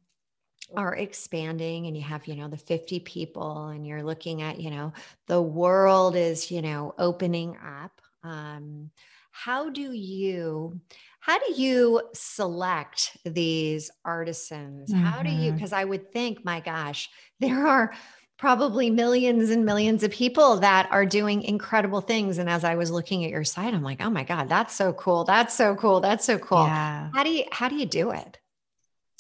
are 0.77 0.95
expanding 0.95 1.87
and 1.87 1.97
you 1.97 2.03
have 2.03 2.27
you 2.27 2.37
know 2.37 2.49
the 2.49 2.57
50 2.57 3.01
people 3.01 3.69
and 3.69 3.87
you're 3.87 4.03
looking 4.03 4.43
at 4.43 4.61
you 4.61 4.71
know 4.71 4.93
the 5.27 5.41
world 5.41 6.17
is 6.17 6.51
you 6.51 6.63
know 6.63 6.95
opening 6.99 7.57
up 7.57 8.01
um, 8.23 8.91
how 9.31 9.71
do 9.71 9.93
you 9.93 10.79
how 11.21 11.39
do 11.39 11.55
you 11.55 12.03
select 12.13 13.17
these 13.25 13.91
artisans 14.05 14.93
mm-hmm. 14.93 15.03
how 15.03 15.23
do 15.23 15.31
you 15.31 15.53
because 15.53 15.71
mm-hmm. 15.71 15.81
i 15.81 15.85
would 15.85 16.13
think 16.13 16.45
my 16.45 16.61
gosh 16.61 17.09
there 17.41 17.67
are 17.67 17.93
probably 18.41 18.89
millions 18.89 19.51
and 19.51 19.67
millions 19.67 20.03
of 20.03 20.11
people 20.11 20.57
that 20.57 20.89
are 20.91 21.05
doing 21.05 21.43
incredible 21.43 22.01
things. 22.01 22.39
And 22.39 22.49
as 22.49 22.65
I 22.65 22.75
was 22.75 22.91
looking 22.91 23.23
at 23.23 23.31
your 23.31 23.45
site, 23.45 23.75
I'm 23.75 23.83
like, 23.83 24.01
oh 24.01 24.09
my 24.09 24.25
God, 24.25 24.49
that's 24.49 24.75
so 24.75 24.95
cool. 24.95 25.25
That's 25.25 25.55
so 25.55 25.77
cool. 25.77 26.01
That's 26.01 26.25
so 26.25 26.39
cool. 26.39 26.65
Yeah. 26.65 27.11
How 27.13 27.23
do 27.23 27.31
you 27.31 27.45
how 27.53 27.69
do 27.69 27.77
you 27.77 27.85
do 27.85 28.13
it? 28.13 28.39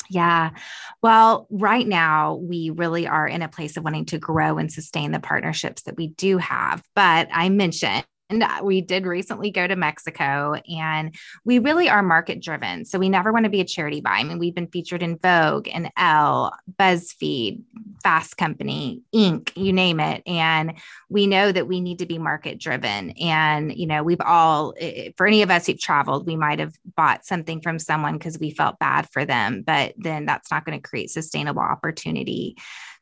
Yeah. 0.08 0.50
Well, 1.02 1.46
right 1.50 1.86
now, 1.86 2.36
we 2.36 2.70
really 2.70 3.06
are 3.06 3.28
in 3.28 3.42
a 3.42 3.48
place 3.48 3.76
of 3.76 3.84
wanting 3.84 4.06
to 4.06 4.18
grow 4.18 4.56
and 4.56 4.72
sustain 4.72 5.12
the 5.12 5.20
partnerships 5.20 5.82
that 5.82 5.98
we 5.98 6.08
do 6.08 6.38
have. 6.38 6.82
But 6.96 7.28
I 7.30 7.50
mentioned 7.50 8.04
and 8.30 8.44
uh, 8.44 8.60
we 8.62 8.80
did 8.80 9.06
recently 9.06 9.50
go 9.50 9.66
to 9.66 9.76
Mexico 9.76 10.54
and 10.68 11.14
we 11.44 11.58
really 11.58 11.88
are 11.88 12.02
market 12.02 12.40
driven. 12.40 12.84
So 12.84 12.98
we 12.98 13.08
never 13.08 13.32
want 13.32 13.44
to 13.44 13.50
be 13.50 13.60
a 13.60 13.64
charity 13.64 14.00
buy. 14.00 14.12
I 14.12 14.24
mean, 14.24 14.38
we've 14.38 14.54
been 14.54 14.68
featured 14.68 15.02
in 15.02 15.18
Vogue 15.18 15.68
and 15.68 15.90
Elle, 15.96 16.52
BuzzFeed, 16.78 17.62
Fast 18.02 18.36
Company, 18.36 19.02
Inc., 19.14 19.50
you 19.56 19.72
name 19.72 20.00
it. 20.00 20.22
And 20.26 20.74
we 21.08 21.26
know 21.26 21.50
that 21.50 21.66
we 21.66 21.80
need 21.80 21.98
to 21.98 22.06
be 22.06 22.18
market 22.18 22.58
driven. 22.58 23.10
And, 23.10 23.74
you 23.76 23.86
know, 23.86 24.02
we've 24.02 24.20
all, 24.20 24.74
eh, 24.78 24.92
eh, 24.94 25.10
for 25.16 25.26
any 25.26 25.42
of 25.42 25.50
us 25.50 25.66
who've 25.66 25.78
traveled, 25.78 26.26
we 26.26 26.36
might 26.36 26.60
have 26.60 26.74
bought 26.96 27.26
something 27.26 27.60
from 27.60 27.78
someone 27.78 28.14
because 28.14 28.38
we 28.38 28.52
felt 28.52 28.78
bad 28.78 29.08
for 29.10 29.24
them, 29.24 29.62
but 29.66 29.94
then 29.98 30.24
that's 30.24 30.50
not 30.50 30.64
going 30.64 30.80
to 30.80 30.88
create 30.88 31.10
sustainable 31.10 31.62
opportunity. 31.62 32.56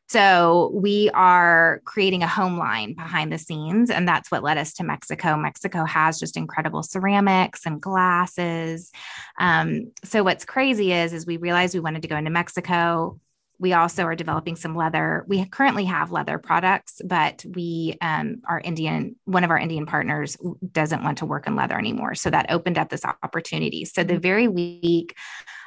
So 0.09 0.71
we 0.73 1.11
are 1.13 1.81
creating 1.85 2.23
a 2.23 2.27
home 2.27 2.57
line 2.57 2.95
behind 2.95 3.31
the 3.31 3.37
scenes, 3.37 3.91
and 3.91 4.07
that's 4.07 4.31
what 4.31 4.41
led 4.41 4.57
us 4.57 4.73
to 4.75 4.83
Mexico. 4.83 5.37
Mexico 5.37 5.85
has 5.85 6.19
just 6.19 6.35
incredible 6.35 6.81
ceramics 6.81 7.65
and 7.65 7.79
glasses. 7.79 8.91
Um, 9.39 9.91
so 10.03 10.23
what's 10.23 10.45
crazy 10.45 10.93
is, 10.93 11.13
is 11.13 11.27
we 11.27 11.37
realized 11.37 11.75
we 11.75 11.79
wanted 11.79 12.01
to 12.01 12.07
go 12.07 12.17
into 12.17 12.31
Mexico. 12.31 13.19
We 13.59 13.73
also 13.73 14.03
are 14.05 14.15
developing 14.15 14.55
some 14.55 14.75
leather. 14.75 15.25
We 15.27 15.45
currently 15.45 15.85
have 15.85 16.11
leather 16.11 16.39
products, 16.39 17.01
but 17.05 17.45
we, 17.45 17.95
um, 18.01 18.41
our 18.47 18.59
Indian, 18.59 19.15
one 19.25 19.43
of 19.43 19.51
our 19.51 19.59
Indian 19.59 19.85
partners 19.85 20.37
doesn't 20.71 21.03
want 21.03 21.19
to 21.19 21.25
work 21.27 21.45
in 21.45 21.55
leather 21.55 21.77
anymore. 21.77 22.15
So 22.15 22.31
that 22.31 22.49
opened 22.49 22.79
up 22.79 22.89
this 22.89 23.05
opportunity. 23.05 23.85
So 23.85 24.03
the 24.03 24.13
mm-hmm. 24.13 24.21
very 24.21 24.47
week 24.47 25.15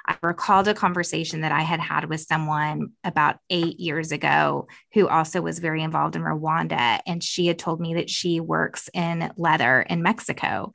I 0.07 0.17
recalled 0.23 0.69
a 0.69 0.75
conversation 0.75 1.43
that 1.43 1.53
I 1.53 1.62
had 1.62 1.81
had 1.81 2.09
with 2.09 2.21
someone 2.21 2.91
about 3.05 3.37
eight 3.51 3.79
years 3.79 4.12
ago 4.12 4.67
who 4.95 5.09
also 5.09 5.41
was 5.41 5.59
very 5.59 5.83
involved 5.83 6.17
in 6.17 6.23
Rwanda. 6.23 7.01
And 7.07 7.23
she 7.23 7.47
had 7.47 7.59
told 7.59 7.81
me 7.81 7.95
that 7.95 8.11
she 8.11 8.41
works 8.41 8.88
in 8.95 9.33
leather 9.37 9.83
in 9.83 10.03
Mexico. 10.03 10.73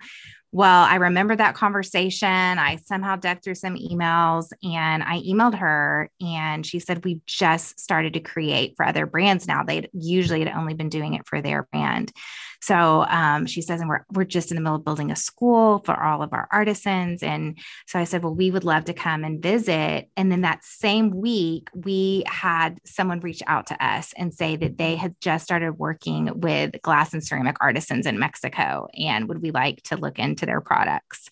Well, 0.54 0.86
I 0.86 0.96
remember 0.96 1.36
that 1.36 1.56
conversation. 1.56 2.28
I 2.28 2.78
somehow 2.78 3.18
dug 3.18 3.44
through 3.44 3.56
some 3.56 3.76
emails 3.76 4.48
and 4.64 5.04
I 5.04 5.20
emailed 5.20 5.56
her 5.56 6.10
and 6.22 6.66
she 6.66 6.80
said, 6.80 7.04
We've 7.04 7.26
just 7.26 7.80
started 7.80 8.14
to 8.14 8.22
create 8.22 8.74
for 8.78 8.86
other 8.86 9.06
brands 9.06 9.46
now. 9.46 9.64
they'd 9.64 9.90
usually 9.94 10.40
had 10.40 10.56
only 10.56 10.74
been 10.74 10.90
doing 10.90 11.16
it 11.16 11.28
for 11.28 11.42
their 11.42 11.64
brand. 11.72 12.14
So 12.62 13.06
um, 13.08 13.46
she 13.46 13.62
says, 13.62 13.80
and 13.80 13.90
we're, 13.90 14.06
we're 14.12 14.24
just 14.24 14.52
in 14.52 14.56
the 14.56 14.62
middle 14.62 14.78
of 14.78 14.86
building 14.86 15.12
a 15.12 15.16
school 15.16 15.82
for 15.86 16.02
all 16.02 16.22
of 16.22 16.34
our 16.34 16.48
artisans. 16.52 17.24
And 17.24 17.58
so 17.86 18.00
I 18.00 18.04
said, 18.04 18.24
well, 18.24 18.34
we 18.34 18.52
would 18.52 18.64
love 18.64 18.86
to 18.86 18.94
come 18.94 19.24
and 19.24 19.42
visit. 19.42 20.10
And 20.18 20.32
then 20.32 20.42
that 20.42 20.64
same 20.64 21.12
week, 21.12 21.70
we 21.74 22.24
had 22.28 22.80
someone 22.86 23.20
reach 23.20 23.42
out 23.48 23.68
to 23.68 23.86
us 23.86 24.14
and 24.18 24.34
say 24.34 24.56
that 24.56 24.78
they 24.78 24.96
had 24.96 25.16
just 25.22 25.44
started 25.44 25.74
working 25.74 26.40
with 26.40 26.82
glass 26.82 27.14
and 27.14 27.24
ceramic 27.24 27.58
artisans 27.62 28.06
in 28.06 28.20
Mexico. 28.20 28.88
And 28.98 29.28
would 29.30 29.42
we 29.42 29.52
like 29.52 29.84
to 29.84 29.98
look 29.98 30.20
into 30.20 30.46
their 30.46 30.62
products? 30.62 31.30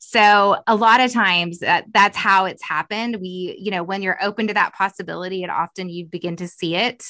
So 0.00 0.56
a 0.66 0.76
lot 0.76 1.00
of 1.00 1.12
times 1.12 1.58
that, 1.58 1.86
that's 1.92 2.16
how 2.16 2.44
it's 2.44 2.62
happened. 2.62 3.18
We, 3.20 3.56
you 3.58 3.70
know, 3.70 3.82
when 3.82 4.02
you're 4.02 4.22
open 4.22 4.46
to 4.48 4.54
that 4.54 4.74
possibility, 4.74 5.42
it 5.42 5.50
often 5.50 5.88
you 5.88 6.06
begin 6.06 6.36
to 6.36 6.48
see 6.48 6.74
it. 6.76 7.04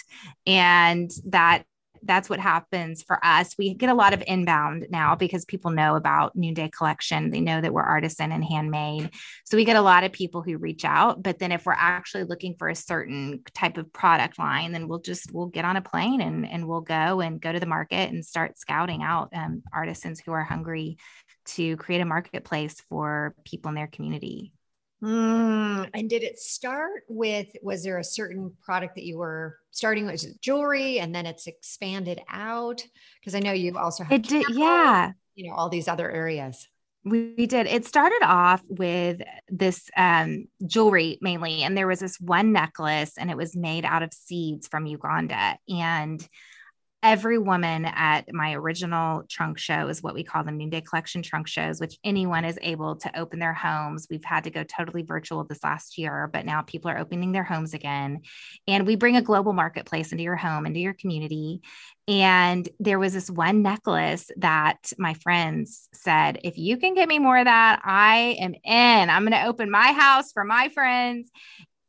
And 0.46 1.10
that 1.26 1.64
that's 2.08 2.28
what 2.28 2.40
happens 2.40 3.02
for 3.02 3.24
us. 3.24 3.54
We 3.58 3.74
get 3.74 3.90
a 3.90 3.94
lot 3.94 4.14
of 4.14 4.24
inbound 4.26 4.86
now 4.90 5.14
because 5.14 5.44
people 5.44 5.70
know 5.70 5.94
about 5.94 6.34
Noonday 6.34 6.70
Collection. 6.70 7.30
They 7.30 7.40
know 7.40 7.60
that 7.60 7.72
we're 7.72 7.82
artisan 7.82 8.32
and 8.32 8.44
handmade. 8.44 9.10
So 9.44 9.56
we 9.56 9.64
get 9.64 9.76
a 9.76 9.82
lot 9.82 10.02
of 10.02 10.10
people 10.10 10.42
who 10.42 10.56
reach 10.56 10.84
out. 10.84 11.22
But 11.22 11.38
then 11.38 11.52
if 11.52 11.66
we're 11.66 11.74
actually 11.74 12.24
looking 12.24 12.56
for 12.58 12.68
a 12.68 12.74
certain 12.74 13.42
type 13.54 13.76
of 13.76 13.92
product 13.92 14.38
line, 14.38 14.72
then 14.72 14.88
we'll 14.88 14.98
just 15.00 15.32
we'll 15.32 15.46
get 15.46 15.66
on 15.66 15.76
a 15.76 15.82
plane 15.82 16.20
and 16.20 16.48
and 16.48 16.66
we'll 16.66 16.80
go 16.80 17.20
and 17.20 17.40
go 17.40 17.52
to 17.52 17.60
the 17.60 17.66
market 17.66 18.10
and 18.10 18.24
start 18.24 18.58
scouting 18.58 19.02
out 19.02 19.28
um, 19.34 19.62
artisans 19.72 20.18
who 20.18 20.32
are 20.32 20.42
hungry 20.42 20.96
to 21.44 21.76
create 21.76 22.00
a 22.00 22.06
marketplace 22.06 22.80
for 22.88 23.34
people 23.44 23.68
in 23.68 23.74
their 23.74 23.86
community. 23.86 24.52
Mm, 25.02 25.90
and 25.94 26.10
did 26.10 26.24
it 26.24 26.38
start 26.38 27.04
with, 27.08 27.46
was 27.62 27.84
there 27.84 27.98
a 27.98 28.04
certain 28.04 28.52
product 28.62 28.96
that 28.96 29.04
you 29.04 29.18
were 29.18 29.58
starting 29.70 30.06
with 30.06 30.40
jewelry 30.40 30.98
and 30.98 31.14
then 31.14 31.24
it's 31.24 31.46
expanded 31.46 32.20
out? 32.28 32.82
Because 33.20 33.34
I 33.34 33.38
know 33.38 33.52
you've 33.52 33.76
also 33.76 34.02
had, 34.02 34.14
it 34.14 34.28
did, 34.28 34.46
yeah, 34.50 35.12
you 35.36 35.48
know, 35.48 35.54
all 35.54 35.68
these 35.68 35.86
other 35.86 36.10
areas. 36.10 36.66
We, 37.04 37.32
we 37.38 37.46
did. 37.46 37.68
It 37.68 37.86
started 37.86 38.22
off 38.24 38.60
with 38.68 39.22
this 39.48 39.88
um, 39.96 40.48
jewelry 40.66 41.18
mainly, 41.22 41.62
and 41.62 41.76
there 41.76 41.86
was 41.86 42.00
this 42.00 42.18
one 42.18 42.52
necklace, 42.52 43.16
and 43.16 43.30
it 43.30 43.36
was 43.36 43.54
made 43.54 43.84
out 43.84 44.02
of 44.02 44.12
seeds 44.12 44.66
from 44.66 44.84
Uganda. 44.84 45.58
And 45.68 46.26
every 47.02 47.38
woman 47.38 47.84
at 47.84 48.32
my 48.32 48.54
original 48.54 49.22
trunk 49.28 49.56
show 49.56 49.88
is 49.88 50.02
what 50.02 50.14
we 50.14 50.24
call 50.24 50.42
the 50.42 50.50
noonday 50.50 50.80
collection 50.80 51.22
trunk 51.22 51.46
shows 51.46 51.80
which 51.80 51.96
anyone 52.02 52.44
is 52.44 52.58
able 52.60 52.96
to 52.96 53.18
open 53.18 53.38
their 53.38 53.54
homes. 53.54 54.08
We've 54.10 54.24
had 54.24 54.44
to 54.44 54.50
go 54.50 54.64
totally 54.64 55.02
virtual 55.02 55.44
this 55.44 55.62
last 55.62 55.96
year 55.96 56.28
but 56.32 56.44
now 56.44 56.62
people 56.62 56.90
are 56.90 56.98
opening 56.98 57.32
their 57.32 57.44
homes 57.44 57.72
again. 57.72 58.22
And 58.66 58.86
we 58.86 58.96
bring 58.96 59.16
a 59.16 59.22
global 59.22 59.52
marketplace 59.52 60.10
into 60.10 60.24
your 60.24 60.36
home 60.36 60.66
into 60.66 60.80
your 60.80 60.94
community. 60.94 61.62
And 62.08 62.68
there 62.80 62.98
was 62.98 63.12
this 63.12 63.30
one 63.30 63.62
necklace 63.62 64.30
that 64.38 64.92
my 64.98 65.14
friends 65.14 65.88
said 65.92 66.40
if 66.42 66.58
you 66.58 66.78
can 66.78 66.94
get 66.94 67.06
me 67.06 67.18
more 67.18 67.38
of 67.38 67.44
that 67.44 67.80
i 67.84 68.36
am 68.40 68.54
in. 68.64 69.10
I'm 69.10 69.22
going 69.22 69.40
to 69.40 69.46
open 69.46 69.70
my 69.70 69.92
house 69.92 70.32
for 70.32 70.42
my 70.42 70.68
friends 70.70 71.30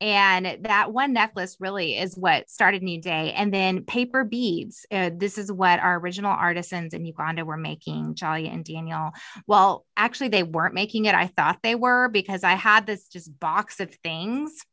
and 0.02 0.60
that 0.62 0.94
one 0.94 1.12
necklace 1.12 1.58
really 1.60 1.98
is 1.98 2.16
what 2.16 2.50
started 2.50 2.82
Noonday. 2.82 3.34
And 3.34 3.54
then 3.54 3.84
paper 3.84 4.24
beads. 4.24 4.86
Uh, 4.90 5.10
this 5.14 5.38
is 5.38 5.52
what 5.52 5.80
our 5.80 6.00
original 6.00 6.32
artisans 6.32 6.94
in 6.94 7.06
Uganda 7.06 7.44
were 7.44 7.58
making, 7.58 8.16
Jalia 8.16 8.54
and 8.54 8.64
Daniel. 8.64 9.12
Well, 9.46 9.86
actually, 9.98 10.30
they 10.30 10.44
weren't 10.44 10.74
making 10.74 11.06
it. 11.06 11.16
I 11.16 11.28
thought 11.28 11.60
they 11.64 11.76
were 11.76 12.08
because 12.08 12.46
I 12.46 12.54
had 12.54 12.86
this 12.86 13.10
just 13.10 13.38
box 13.40 13.82
of 13.82 13.94
things, 13.96 14.66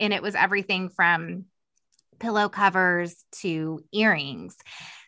and 0.00 0.12
it 0.12 0.22
was 0.22 0.34
everything 0.34 0.88
from 0.88 1.44
pillow 2.18 2.48
covers 2.48 3.24
to 3.40 3.84
earrings. 3.92 4.56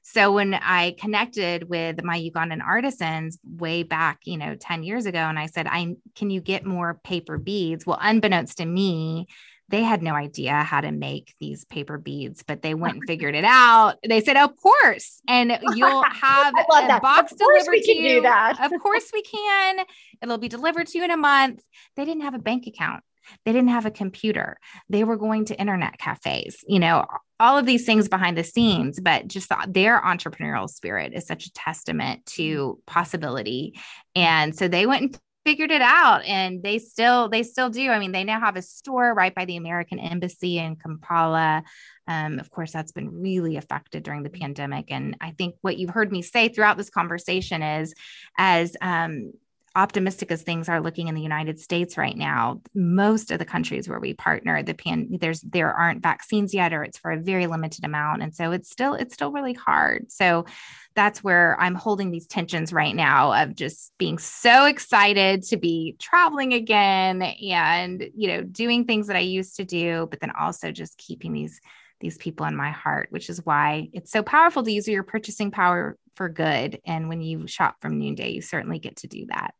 So 0.02 0.32
when 0.32 0.52
I 0.52 0.94
connected 0.98 1.70
with 1.70 2.04
my 2.04 2.20
Ugandan 2.20 2.62
artisans 2.62 3.38
way 3.42 3.82
back, 3.82 4.20
you 4.24 4.36
know, 4.36 4.54
10 4.54 4.82
years 4.82 5.06
ago, 5.06 5.18
and 5.18 5.38
I 5.38 5.46
said, 5.46 5.66
I 5.66 5.96
can 6.14 6.28
you 6.28 6.42
get 6.42 6.66
more 6.66 7.00
paper 7.02 7.38
beads? 7.38 7.86
Well, 7.86 7.98
unbeknownst 8.00 8.58
to 8.58 8.66
me, 8.66 9.28
they 9.68 9.82
had 9.82 10.02
no 10.02 10.14
idea 10.14 10.62
how 10.62 10.80
to 10.80 10.92
make 10.92 11.34
these 11.40 11.64
paper 11.64 11.98
beads, 11.98 12.42
but 12.42 12.62
they 12.62 12.74
went 12.74 12.94
and 12.94 13.02
figured 13.06 13.34
it 13.34 13.44
out. 13.44 13.96
They 14.06 14.20
said, 14.20 14.36
"Of 14.36 14.56
course," 14.56 15.20
and 15.28 15.58
you'll 15.74 16.04
have 16.04 16.54
a 16.54 16.64
that. 16.68 17.02
box 17.02 17.32
delivered 17.34 17.82
to 17.82 17.92
you. 17.92 18.26
of 18.26 18.72
course, 18.82 19.10
we 19.12 19.22
can. 19.22 19.84
It'll 20.22 20.38
be 20.38 20.48
delivered 20.48 20.86
to 20.88 20.98
you 20.98 21.04
in 21.04 21.10
a 21.10 21.16
month. 21.16 21.62
They 21.96 22.04
didn't 22.04 22.22
have 22.22 22.34
a 22.34 22.38
bank 22.38 22.66
account. 22.66 23.02
They 23.44 23.52
didn't 23.52 23.70
have 23.70 23.86
a 23.86 23.90
computer. 23.90 24.58
They 24.90 25.04
were 25.04 25.16
going 25.16 25.46
to 25.46 25.58
internet 25.58 25.98
cafes. 25.98 26.62
You 26.68 26.78
know, 26.78 27.06
all 27.40 27.56
of 27.58 27.66
these 27.66 27.86
things 27.86 28.08
behind 28.08 28.36
the 28.36 28.44
scenes, 28.44 29.00
but 29.00 29.28
just 29.28 29.48
the, 29.48 29.56
their 29.68 30.00
entrepreneurial 30.00 30.68
spirit 30.68 31.12
is 31.14 31.26
such 31.26 31.46
a 31.46 31.52
testament 31.52 32.26
to 32.26 32.80
possibility. 32.86 33.78
And 34.14 34.54
so 34.56 34.68
they 34.68 34.86
went 34.86 35.02
and 35.04 35.20
figured 35.44 35.70
it 35.70 35.82
out 35.82 36.24
and 36.24 36.62
they 36.62 36.78
still 36.78 37.28
they 37.28 37.42
still 37.42 37.70
do. 37.70 37.90
I 37.90 37.98
mean 37.98 38.12
they 38.12 38.24
now 38.24 38.40
have 38.40 38.56
a 38.56 38.62
store 38.62 39.12
right 39.14 39.34
by 39.34 39.44
the 39.44 39.56
american 39.56 39.98
embassy 39.98 40.58
in 40.58 40.76
kampala. 40.76 41.62
Um, 42.06 42.38
of 42.38 42.50
course 42.50 42.72
that's 42.72 42.92
been 42.92 43.22
really 43.22 43.56
affected 43.56 44.02
during 44.02 44.22
the 44.22 44.30
pandemic. 44.30 44.86
And 44.88 45.16
i 45.20 45.32
think 45.32 45.56
what 45.60 45.78
you've 45.78 45.90
heard 45.90 46.12
me 46.12 46.22
say 46.22 46.48
throughout 46.48 46.76
this 46.76 46.90
conversation 46.90 47.62
is 47.62 47.94
as 48.38 48.76
um, 48.80 49.32
optimistic 49.76 50.30
as 50.30 50.42
things 50.42 50.68
are 50.68 50.80
looking 50.80 51.08
in 51.08 51.14
the 51.14 51.20
United 51.20 51.58
States 51.58 51.96
right 51.98 52.16
now, 52.16 52.60
most 52.74 53.30
of 53.30 53.38
the 53.38 53.44
countries 53.44 53.88
where 53.88 53.98
we 53.98 54.14
partner, 54.14 54.62
the 54.62 54.74
pan 54.74 55.08
there's 55.20 55.40
there 55.40 55.72
aren't 55.72 56.02
vaccines 56.02 56.54
yet, 56.54 56.72
or 56.72 56.84
it's 56.84 56.98
for 56.98 57.10
a 57.10 57.20
very 57.20 57.46
limited 57.46 57.84
amount, 57.84 58.22
and 58.22 58.34
so 58.34 58.52
it's 58.52 58.70
still 58.70 58.94
it's 58.94 59.14
still 59.14 59.32
really 59.32 59.54
hard. 59.54 60.10
So 60.12 60.46
that's 60.94 61.24
where 61.24 61.60
I'm 61.60 61.74
holding 61.74 62.10
these 62.10 62.26
tensions 62.26 62.72
right 62.72 62.94
now 62.94 63.32
of 63.42 63.56
just 63.56 63.92
being 63.98 64.18
so 64.18 64.66
excited 64.66 65.42
to 65.44 65.56
be 65.56 65.96
traveling 65.98 66.52
again 66.54 67.22
and 67.22 68.08
you 68.14 68.28
know 68.28 68.42
doing 68.42 68.84
things 68.84 69.08
that 69.08 69.16
I 69.16 69.20
used 69.20 69.56
to 69.56 69.64
do, 69.64 70.06
but 70.10 70.20
then 70.20 70.32
also 70.38 70.70
just 70.70 70.98
keeping 70.98 71.32
these 71.32 71.60
these 72.00 72.18
people 72.18 72.46
in 72.46 72.54
my 72.54 72.70
heart, 72.70 73.08
which 73.10 73.30
is 73.30 73.44
why 73.44 73.88
it's 73.92 74.12
so 74.12 74.22
powerful 74.22 74.62
to 74.62 74.72
use 74.72 74.86
your 74.86 75.02
purchasing 75.02 75.50
power 75.50 75.96
for 76.16 76.28
good. 76.28 76.80
And 76.86 77.08
when 77.08 77.20
you 77.20 77.46
shop 77.46 77.76
from 77.80 77.98
Noonday, 77.98 78.30
you 78.30 78.42
certainly 78.42 78.78
get 78.78 78.96
to 78.96 79.08
do 79.08 79.26
that. 79.30 79.54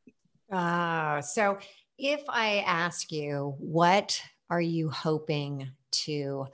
Uh, 0.55 1.21
so 1.21 1.59
if 1.99 2.23
I 2.29 2.65
ask 2.67 3.11
you, 3.11 3.55
what 3.59 4.21
are 4.51 4.61
you 4.61 4.91
hoping 4.91 5.71
to 5.93 6.47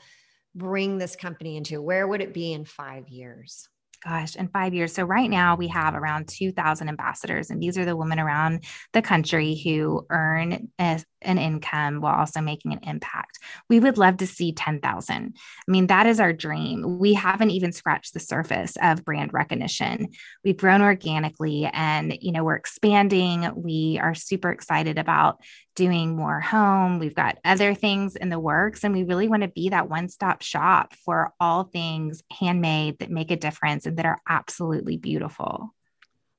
bring 0.54 0.98
this 0.98 1.16
company 1.16 1.56
into? 1.56 1.82
Where 1.82 2.08
would 2.08 2.20
it 2.20 2.34
be 2.34 2.52
in 2.52 2.64
five 2.64 3.08
years? 3.08 3.68
gosh, 4.04 4.36
in 4.36 4.48
five 4.48 4.74
years. 4.74 4.94
So 4.94 5.04
right 5.04 5.28
now 5.28 5.56
we 5.56 5.68
have 5.68 5.94
around 5.94 6.28
2,000 6.28 6.88
ambassadors, 6.88 7.50
and 7.50 7.62
these 7.62 7.76
are 7.76 7.84
the 7.84 7.96
women 7.96 8.18
around 8.18 8.64
the 8.92 9.02
country 9.02 9.60
who 9.62 10.06
earn 10.10 10.68
a, 10.78 11.02
an 11.22 11.38
income 11.38 12.00
while 12.00 12.14
also 12.14 12.40
making 12.40 12.72
an 12.72 12.80
impact. 12.82 13.38
We 13.68 13.80
would 13.80 13.98
love 13.98 14.18
to 14.18 14.26
see 14.26 14.52
10,000. 14.52 15.36
I 15.36 15.70
mean, 15.70 15.86
that 15.88 16.06
is 16.06 16.20
our 16.20 16.32
dream. 16.32 16.98
We 16.98 17.14
haven't 17.14 17.50
even 17.50 17.72
scratched 17.72 18.14
the 18.14 18.20
surface 18.20 18.76
of 18.82 19.04
brand 19.04 19.32
recognition. 19.32 20.08
We've 20.44 20.56
grown 20.56 20.82
organically 20.82 21.66
and, 21.66 22.16
you 22.20 22.32
know, 22.32 22.44
we're 22.44 22.56
expanding. 22.56 23.50
We 23.54 23.98
are 24.02 24.14
super 24.14 24.50
excited 24.50 24.98
about 24.98 25.40
doing 25.76 26.16
more 26.16 26.40
home. 26.40 26.98
We've 26.98 27.14
got 27.14 27.38
other 27.44 27.74
things 27.74 28.16
in 28.16 28.28
the 28.28 28.38
works, 28.38 28.84
and 28.84 28.94
we 28.94 29.04
really 29.04 29.28
want 29.28 29.42
to 29.42 29.48
be 29.48 29.70
that 29.70 29.88
one 29.88 30.08
stop 30.08 30.42
shop 30.42 30.94
for 31.04 31.32
all 31.40 31.64
things 31.64 32.22
handmade 32.38 32.98
that 32.98 33.10
make 33.10 33.30
a 33.30 33.36
difference 33.36 33.86
and 33.86 33.96
that 33.96 34.06
are 34.06 34.18
absolutely 34.28 34.96
beautiful. 34.96 35.74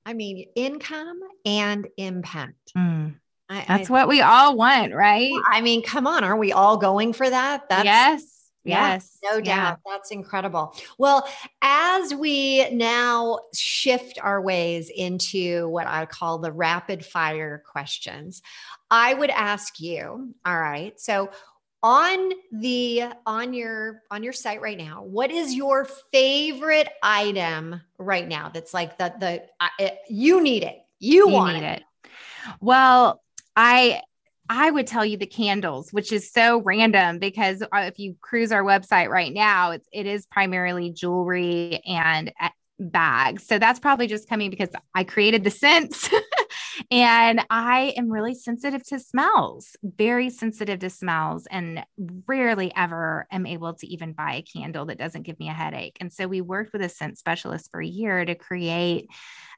I 0.06 0.14
mean, 0.14 0.48
income 0.56 1.20
and 1.46 1.88
impact. 1.98 2.74
Mm. 2.78 3.16
I, 3.52 3.66
That's 3.68 3.90
I, 3.90 3.94
what 3.94 4.08
we 4.08 4.22
all 4.22 4.56
want, 4.56 4.94
right? 4.94 5.34
I 5.52 5.60
mean, 5.62 5.84
come 5.84 6.08
on, 6.08 6.24
are 6.24 6.38
we 6.38 6.54
all 6.54 6.78
going 6.78 7.12
for 7.12 7.30
that? 7.30 7.68
That's, 7.68 7.84
yes. 7.84 8.24
Yes. 8.64 9.18
Yeah, 9.24 9.30
no 9.32 9.42
doubt. 9.42 9.80
Yeah. 9.86 9.92
That's 9.92 10.12
incredible. 10.12 10.76
Well, 10.98 11.28
as 11.62 12.14
we 12.14 12.70
now 12.70 13.40
shift 13.54 14.20
our 14.22 14.40
ways 14.40 14.90
into 14.96 15.68
what 15.68 15.88
I 15.88 16.06
call 16.06 16.38
the 16.38 16.52
rapid 16.52 17.04
fire 17.04 17.64
questions, 17.72 18.42
I 18.90 19.14
would 19.14 19.32
ask 19.32 19.80
you, 19.80 20.34
all 20.46 20.60
right. 20.60 21.00
So, 21.00 21.32
on 21.84 22.32
the 22.52 23.06
on 23.26 23.56
your 23.56 24.04
on 24.12 24.22
your 24.22 24.34
site 24.34 24.62
right 24.62 24.78
now 24.78 25.02
what 25.02 25.32
is 25.32 25.56
your 25.56 25.88
favorite 26.12 26.88
item 27.02 27.82
right 27.98 28.28
now 28.28 28.50
that's 28.54 28.72
like 28.72 29.00
the 29.00 29.12
the 29.20 29.42
uh, 29.60 29.90
you 30.08 30.44
need 30.44 30.62
it 30.62 30.78
you, 31.00 31.28
you 31.28 31.34
want 31.34 31.58
it. 31.58 31.64
it 31.64 32.12
well 32.60 33.20
i 33.56 34.02
I 34.54 34.70
would 34.70 34.86
tell 34.86 35.06
you 35.06 35.16
the 35.16 35.28
candles, 35.28 35.94
which 35.94 36.12
is 36.12 36.30
so 36.30 36.62
random 36.62 37.20
because 37.20 37.62
uh, 37.62 37.86
if 37.86 37.98
you 38.00 38.18
cruise 38.20 38.52
our 38.52 38.64
website 38.64 39.08
right 39.08 39.34
now, 39.34 39.72
it's 39.72 39.88
it 39.94 40.06
is 40.06 40.26
primarily 40.26 40.92
jewelry 40.92 41.82
and 41.86 42.34
uh, 42.42 42.50
bags. 42.78 43.48
So 43.48 43.60
that's 43.60 43.80
probably 43.80 44.08
just 44.08 44.28
coming 44.28 44.50
because 44.50 44.70
I 44.94 45.06
created 45.06 45.46
the 45.46 45.52
scents 45.52 46.10
and 46.90 47.46
I 47.50 47.94
am 47.98 48.10
really 48.10 48.36
sensitive 48.36 48.84
to 48.88 49.00
smells, 49.00 49.76
very 49.84 50.30
sensitive 50.30 50.80
to 50.80 50.90
smells, 50.90 51.48
and 51.50 51.84
rarely 52.28 52.72
ever 52.76 53.28
am 53.32 53.46
able 53.46 53.74
to 53.74 53.88
even 53.88 54.14
buy 54.14 54.36
a 54.36 54.42
candle 54.42 54.86
that 54.86 54.98
doesn't 54.98 55.24
give 55.24 55.40
me 55.40 55.50
a 55.50 55.54
headache. 55.54 55.98
And 56.00 56.12
so 56.12 56.28
we 56.28 56.42
worked 56.42 56.74
with 56.74 56.82
a 56.82 56.90
scent 56.90 57.18
specialist 57.18 57.70
for 57.72 57.82
a 57.82 57.88
year 57.88 58.24
to 58.26 58.36
create 58.36 59.10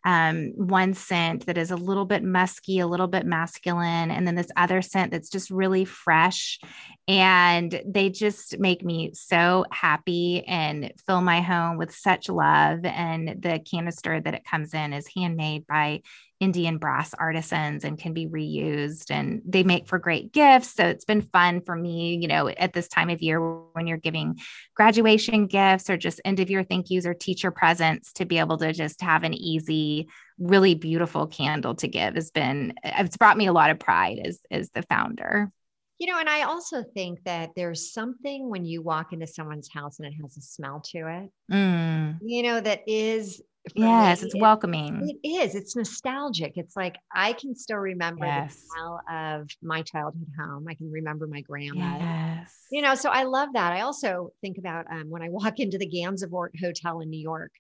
um, 0.06 0.52
one 0.56 0.94
scent 0.94 1.46
that 1.46 1.58
is 1.58 1.72
a 1.72 1.78
little 1.78 2.06
bit 2.06 2.24
musky, 2.24 2.80
a 2.80 2.88
little 2.88 3.08
bit 3.08 3.26
masculine, 3.26 4.12
and 4.12 4.28
then 4.28 4.36
this 4.36 4.52
other 4.58 4.82
scent 4.82 5.12
that's 5.12 5.30
just 5.30 5.50
really 5.50 5.86
fresh. 5.86 6.60
And 7.08 7.82
they 7.86 8.10
just 8.10 8.60
make 8.60 8.84
me 8.84 9.12
so 9.14 9.66
happy 9.72 10.44
and 10.46 10.92
fill 11.06 11.22
my 11.22 11.42
home 11.42 11.78
with 11.78 11.96
such 11.96 12.28
love. 12.30 12.80
And 12.84 13.42
the 13.42 13.60
canister 13.60 14.20
that 14.20 14.34
it 14.34 14.46
comes 14.46 14.74
in 14.74 14.94
is 14.94 15.08
handmade 15.16 15.66
by 15.68 16.02
Indian 16.44 16.78
brass 16.78 17.14
artisans 17.14 17.86
and 17.86 17.98
can 17.98 18.14
be 18.14 18.28
reused 18.28 19.10
and 19.10 19.42
they 19.46 19.64
make 19.64 19.88
for 19.88 19.98
great 19.98 20.34
gifts. 20.34 20.74
So 20.74 20.86
it's 20.86 21.06
been 21.06 21.22
fun 21.22 21.62
for 21.62 21.74
me, 21.74 22.18
you 22.18 22.28
know, 22.28 22.50
at 22.50 22.74
this 22.74 22.90
time 22.90 23.10
of 23.10 23.22
year 23.22 23.40
when 23.72 23.88
you're 23.88 23.98
giving 23.98 24.38
graduation 24.76 25.48
gifts 25.48 25.90
or 25.90 25.96
just 25.96 26.20
end 26.26 26.42
of 26.42 26.50
year 26.50 26.66
thank 26.66 26.90
yous 26.90 27.06
or 27.06 27.14
teacher 27.14 27.50
presents 27.50 28.12
to 28.14 28.26
be 28.26 28.40
able 28.40 28.58
to 28.58 28.74
just 28.74 29.02
have 29.02 29.24
an 29.24 29.34
easy, 29.34 30.10
really 30.38 30.76
beautiful 30.76 31.28
candle 31.28 31.76
to 31.76 31.88
give 31.88 32.16
has 32.16 32.30
been, 32.30 32.74
it's 32.84 33.16
brought 33.16 33.38
me 33.38 33.48
a 33.48 33.54
lot 33.54 33.70
of 33.70 33.80
pride 33.80 34.20
as, 34.26 34.42
as 34.52 34.70
the 34.72 34.82
founder. 34.82 35.50
You 35.98 36.12
know, 36.12 36.20
and 36.20 36.28
I 36.28 36.42
also 36.42 36.84
think 36.84 37.24
that 37.24 37.52
there's 37.56 37.94
something 37.94 38.50
when 38.50 38.66
you 38.66 38.82
walk 38.82 39.14
into 39.14 39.28
someone's 39.28 39.70
house 39.74 40.00
and 40.00 40.08
it 40.08 40.16
has 40.22 40.36
a 40.36 40.42
smell 40.42 40.82
to 40.92 40.98
it, 41.08 41.30
mm. 41.50 42.18
you 42.22 42.44
know, 42.44 42.60
that 42.60 42.82
is 42.86 43.42
yes 43.76 44.22
me, 44.22 44.26
it's 44.26 44.36
welcoming 44.36 45.18
it 45.24 45.28
is 45.28 45.56
it's 45.56 45.76
nostalgic 45.76 46.54
it's 46.56 46.76
like 46.76 46.98
i 47.14 47.32
can 47.34 47.56
still 47.56 47.78
remember 47.78 48.26
yes. 48.26 48.56
the 48.56 48.62
smell 48.62 49.02
of 49.10 49.50
my 49.62 49.82
childhood 49.82 50.28
home 50.38 50.66
i 50.70 50.74
can 50.74 50.92
remember 50.92 51.28
my 51.28 51.42
grandma 51.42 51.98
yes. 51.98 52.54
you 52.72 52.82
know 52.82 52.94
so 52.94 53.10
i 53.10 53.24
love 53.24 53.50
that 53.54 53.72
i 53.72 53.82
also 53.82 54.32
think 54.42 54.58
about 54.58 54.86
um, 54.92 55.10
when 55.10 55.22
i 55.22 55.30
walk 55.30 55.60
into 55.60 55.78
the 55.78 55.90
gansevoort 55.90 56.50
hotel 56.60 57.00
in 57.00 57.10
new 57.10 57.20
york 57.20 57.52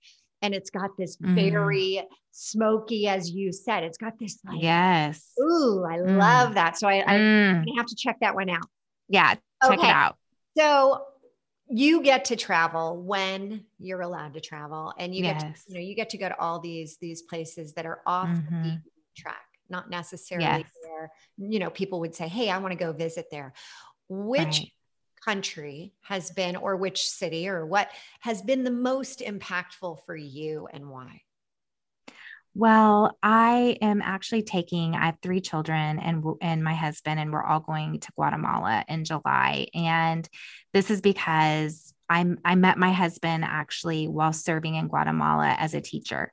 and 0.42 0.54
it's 0.54 0.70
got 0.70 0.90
this 0.98 1.16
mm. 1.18 1.34
very 1.36 2.04
smoky 2.32 3.08
as 3.08 3.32
you 3.32 3.54
said 3.54 3.84
it's 3.84 3.98
got 3.98 4.20
this 4.20 4.40
like 4.46 4.62
yes 4.62 5.32
ooh 5.40 5.86
i 5.90 5.98
mm. 5.98 6.18
love 6.18 6.56
that 6.56 6.78
so 6.78 6.88
i, 6.88 7.02
I 7.02 7.18
mm. 7.18 7.66
have 7.78 7.86
to 7.86 7.96
check 7.96 8.18
that 8.20 8.36
one 8.36 8.50
out 8.50 8.68
yeah 9.08 9.36
check 9.64 9.80
okay. 9.80 9.88
it 9.88 9.94
out 9.94 10.18
so 10.58 11.02
you 11.76 12.04
get 12.04 12.26
to 12.26 12.36
travel 12.36 12.98
when 12.98 13.66
you're 13.80 14.02
allowed 14.02 14.36
to 14.36 14.40
travel 14.40 14.94
and 15.00 15.16
you 15.16 15.24
yes. 15.24 15.42
get 15.42 15.56
to, 15.56 15.62
you 15.68 15.74
know 15.74 15.82
you 15.82 15.96
get 15.96 16.10
to 16.12 16.18
go 16.18 16.30
to 16.30 16.40
all 16.40 16.60
these 16.60 16.98
these 16.98 17.24
places 17.24 17.74
that 17.74 17.86
are 17.86 18.02
off 18.06 18.28
mm-hmm. 18.30 18.64
the 18.64 18.82
track 19.18 19.48
not 19.70 19.90
necessarily 19.90 20.46
yes. 20.46 20.66
where 20.84 21.12
you 21.38 21.58
know 21.58 21.72
people 21.72 22.00
would 22.00 22.14
say 22.14 22.28
hey 22.28 22.50
i 22.52 22.58
want 22.60 22.72
to 22.72 22.78
go 22.78 22.94
visit 22.94 23.26
there 23.32 23.54
which 24.08 24.60
right. 24.60 24.72
country 25.26 25.94
has 26.02 26.30
been 26.30 26.56
or 26.56 26.76
which 26.76 27.10
city 27.10 27.50
or 27.50 27.66
what 27.66 27.90
has 28.20 28.44
been 28.44 28.64
the 28.64 28.72
most 28.72 29.22
impactful 29.22 29.98
for 30.06 30.16
you 30.16 30.68
and 30.72 30.88
why 30.88 31.22
well, 32.56 33.18
I 33.24 33.78
am 33.82 34.02
actually 34.02 34.44
taking. 34.44 34.96
I 34.96 35.08
have 35.08 35.18
three 35.22 35.42
children 35.42 36.00
and 36.00 36.24
and 36.42 36.64
my 36.64 36.76
husband, 36.76 37.20
and 37.20 37.32
we're 37.32 37.44
all 37.44 37.60
going 37.60 38.00
to 38.00 38.12
Guatemala 38.16 38.86
in 38.88 39.06
July. 39.06 39.68
And 39.74 40.28
this 40.72 40.92
is 40.92 41.02
because 41.02 41.94
I'm 42.10 42.38
I 42.46 42.56
met 42.56 42.78
my 42.78 42.92
husband 42.92 43.44
actually 43.44 44.08
while 44.08 44.34
serving 44.34 44.76
in 44.76 44.88
Guatemala 44.88 45.56
as 45.58 45.74
a 45.74 45.82
teacher, 45.82 46.32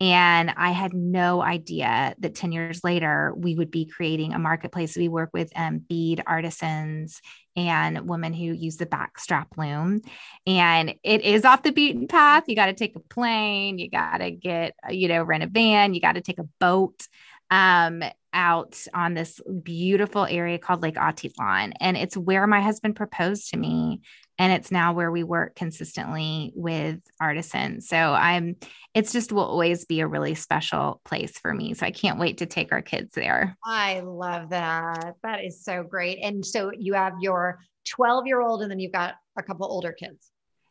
and 0.00 0.52
I 0.56 0.72
had 0.72 0.92
no 0.92 1.40
idea 1.40 2.14
that 2.18 2.34
10 2.34 2.52
years 2.52 2.84
later, 2.84 3.32
we 3.34 3.54
would 3.54 3.70
be 3.70 3.86
creating 3.86 4.34
a 4.34 4.38
marketplace. 4.38 4.96
We 4.96 5.08
work 5.08 5.30
with 5.32 5.50
um, 5.56 5.78
bead 5.78 6.22
artisans 6.26 7.22
and 7.56 8.06
women 8.06 8.34
who 8.34 8.52
use 8.52 8.76
the 8.76 8.84
backstrap 8.84 9.56
loom. 9.56 10.02
And 10.46 10.94
it 11.02 11.22
is 11.22 11.46
off 11.46 11.62
the 11.62 11.72
beaten 11.72 12.08
path. 12.08 12.44
You 12.46 12.54
got 12.54 12.66
to 12.66 12.74
take 12.74 12.94
a 12.94 13.00
plane, 13.00 13.78
you 13.78 13.88
got 13.88 14.18
to 14.18 14.30
get, 14.30 14.74
you 14.90 15.08
know, 15.08 15.22
rent 15.22 15.44
a 15.44 15.46
van, 15.46 15.94
you 15.94 16.00
got 16.02 16.16
to 16.16 16.20
take 16.20 16.38
a 16.38 16.48
boat 16.60 17.08
um, 17.50 18.02
out 18.34 18.78
on 18.92 19.14
this 19.14 19.40
beautiful 19.62 20.26
area 20.26 20.58
called 20.58 20.82
Lake 20.82 20.96
Atitlan. 20.96 21.72
And 21.80 21.96
it's 21.96 22.18
where 22.18 22.46
my 22.46 22.60
husband 22.60 22.96
proposed 22.96 23.48
to 23.50 23.56
me 23.56 24.02
and 24.38 24.52
it's 24.52 24.70
now 24.70 24.92
where 24.92 25.10
we 25.10 25.22
work 25.22 25.54
consistently 25.54 26.52
with 26.54 27.00
artisans 27.20 27.88
so 27.88 27.96
i'm 27.96 28.56
it's 28.94 29.12
just 29.12 29.32
will 29.32 29.44
always 29.44 29.84
be 29.84 30.00
a 30.00 30.06
really 30.06 30.34
special 30.34 31.00
place 31.04 31.38
for 31.38 31.52
me 31.52 31.74
so 31.74 31.86
i 31.86 31.90
can't 31.90 32.18
wait 32.18 32.38
to 32.38 32.46
take 32.46 32.72
our 32.72 32.82
kids 32.82 33.14
there 33.14 33.56
i 33.64 34.00
love 34.00 34.50
that 34.50 35.14
that 35.22 35.44
is 35.44 35.64
so 35.64 35.82
great 35.82 36.18
and 36.22 36.44
so 36.44 36.70
you 36.76 36.94
have 36.94 37.14
your 37.20 37.58
12 37.88 38.26
year 38.26 38.40
old 38.40 38.62
and 38.62 38.70
then 38.70 38.80
you've 38.80 38.92
got 38.92 39.14
a 39.38 39.42
couple 39.42 39.66
older 39.66 39.92
kids 39.92 40.30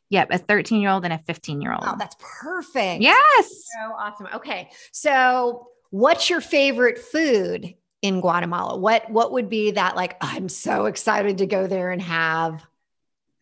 Yep, 0.09 0.27
a 0.31 0.37
13 0.37 0.81
year 0.81 0.91
old 0.91 1.03
and 1.03 1.13
a 1.13 1.17
15 1.17 1.61
year 1.61 1.73
old. 1.73 1.83
Oh, 1.85 1.95
that's 1.97 2.15
perfect. 2.19 3.01
Yes. 3.01 3.47
So 3.49 3.93
awesome. 3.97 4.27
Okay. 4.35 4.69
So, 4.91 5.67
what's 5.89 6.29
your 6.29 6.41
favorite 6.41 6.99
food 6.99 7.73
in 8.01 8.21
Guatemala? 8.21 8.77
What 8.77 9.09
what 9.09 9.31
would 9.31 9.49
be 9.49 9.71
that 9.71 9.95
like 9.95 10.15
I'm 10.21 10.47
so 10.47 10.85
excited 10.85 11.39
to 11.39 11.47
go 11.47 11.67
there 11.67 11.91
and 11.91 12.01
have? 12.01 12.63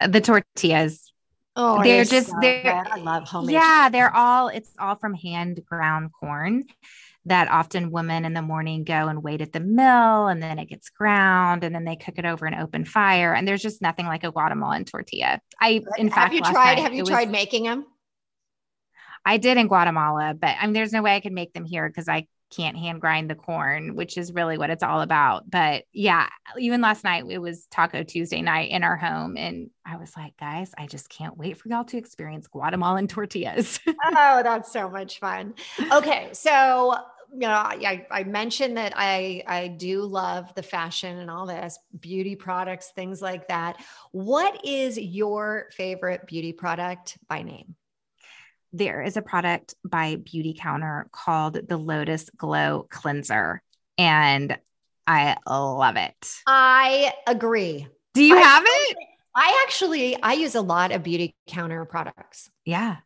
The 0.08 0.22
tortillas. 0.22 1.12
Oh, 1.56 1.84
they're 1.84 2.06
just 2.06 2.30
so 2.30 2.38
they're 2.42 2.63
good. 2.63 2.92
I 2.92 2.98
love 2.98 3.28
homemade. 3.28 3.54
Yeah, 3.54 3.89
they're 3.89 4.13
all 4.16 4.48
it's 4.48 4.72
all 4.80 4.96
from 4.96 5.13
hand 5.13 5.63
ground 5.66 6.12
corn 6.20 6.66
that 7.26 7.48
often 7.48 7.92
women 7.92 8.26
in 8.26 8.34
the 8.34 8.42
morning 8.42 8.84
go 8.84 9.08
and 9.08 9.24
wait 9.24 9.42
at 9.42 9.54
the 9.54 9.60
mill 9.60 10.28
and 10.28 10.42
then 10.42 10.60
it 10.60 10.66
gets 10.66 10.89
ground 10.89 11.63
and 11.63 11.74
then 11.74 11.86
they 11.86 11.96
cook 11.96 12.16
it 12.18 12.26
over 12.26 12.46
an 12.46 12.56
open 12.56 12.84
fire 12.84 13.34
and 13.34 13.48
there's 13.48 13.62
just 13.62 13.82
nothing 13.82 14.08
like 14.08 14.24
a 14.24 14.32
Guatemalan 14.32 14.86
tortilla. 14.86 15.39
I 15.60 15.84
in 15.98 16.10
fact 16.10 16.34
have 16.34 16.44
fact 16.44 16.48
you 16.48 16.54
tried 16.54 16.80
have 16.80 16.94
you 16.94 17.06
tried 17.06 17.30
was, 17.30 17.32
making 17.32 17.63
them? 17.63 17.86
I 19.26 19.38
did 19.38 19.58
in 19.58 19.68
Guatemala, 19.68 20.36
but 20.38 20.56
I 20.60 20.66
mean 20.66 20.74
there's 20.74 20.92
no 20.92 21.02
way 21.02 21.16
I 21.16 21.22
could 21.22 21.34
make 21.34 21.54
them 21.54 21.66
here 21.66 21.88
because 21.88 22.10
I 22.10 22.28
can't 22.56 22.78
hand 22.78 23.02
grind 23.02 23.30
the 23.30 23.36
corn, 23.36 23.96
which 23.96 24.18
is 24.18 24.34
really 24.34 24.58
what 24.58 24.70
it's 24.70 24.84
all 24.84 25.02
about. 25.02 25.50
But 25.50 25.86
yeah, 25.94 26.28
even 26.60 26.82
last 26.82 27.04
night 27.04 27.26
it 27.30 27.39
was 27.39 27.66
Taco 27.68 28.04
Tuesday 28.04 28.42
night 28.42 28.72
in 28.72 28.84
our 28.84 28.98
home. 28.98 29.38
And 29.38 29.70
I 29.86 29.98
was 29.98 30.16
like, 30.16 30.38
guys, 30.38 30.72
I 30.78 30.88
just 30.88 31.10
can't 31.10 31.38
wait 31.38 31.58
for 31.58 31.70
y'all 31.70 31.84
to 31.86 31.98
experience 31.98 32.48
Guatemalan 32.48 33.08
tortillas. 33.08 33.80
oh, 33.88 34.42
that's 34.44 34.72
so 34.72 34.89
much 34.89 35.20
fun. 35.20 35.54
Okay. 35.92 36.30
So 36.34 36.96
you 37.34 37.48
know, 37.48 37.50
I, 37.50 38.06
I 38.12 38.24
mentioned 38.26 38.78
that 38.78 38.94
I, 38.96 39.44
I 39.48 39.68
do 39.68 40.04
love 40.04 40.54
the 40.54 40.62
fashion 40.62 41.18
and 41.18 41.32
all 41.32 41.48
this 41.48 41.80
beauty 42.00 42.36
products, 42.36 42.92
things 42.96 43.24
like 43.24 43.48
that. 43.48 43.84
What 44.12 44.63
is 44.63 45.00
your 45.00 45.70
favorite 45.72 46.28
beauty 46.28 46.54
product 46.54 47.18
by 47.28 47.42
name? 47.42 47.76
There 48.74 49.04
is 49.04 49.18
a 49.18 49.22
product 49.22 49.76
by 49.86 50.16
Beauty 50.16 50.58
Counter 50.60 51.08
called 51.12 51.60
the 51.68 51.78
Lotus 51.78 52.30
Glow 52.36 52.88
Cleanser, 52.90 53.62
and 53.98 54.58
I 55.06 55.38
love 55.48 55.96
it. 55.96 56.36
I 56.48 57.14
agree. 57.28 57.88
Do 58.14 58.24
you 58.24 58.36
I, 58.36 58.42
have 58.42 58.64
it? 58.66 58.98
I 59.36 59.64
actually 59.66 60.22
I 60.22 60.34
use 60.34 60.56
a 60.56 60.62
lot 60.62 60.92
of 60.92 61.04
Beauty 61.04 61.36
Counter 61.48 61.86
products. 61.86 62.50
Yeah. 62.66 62.98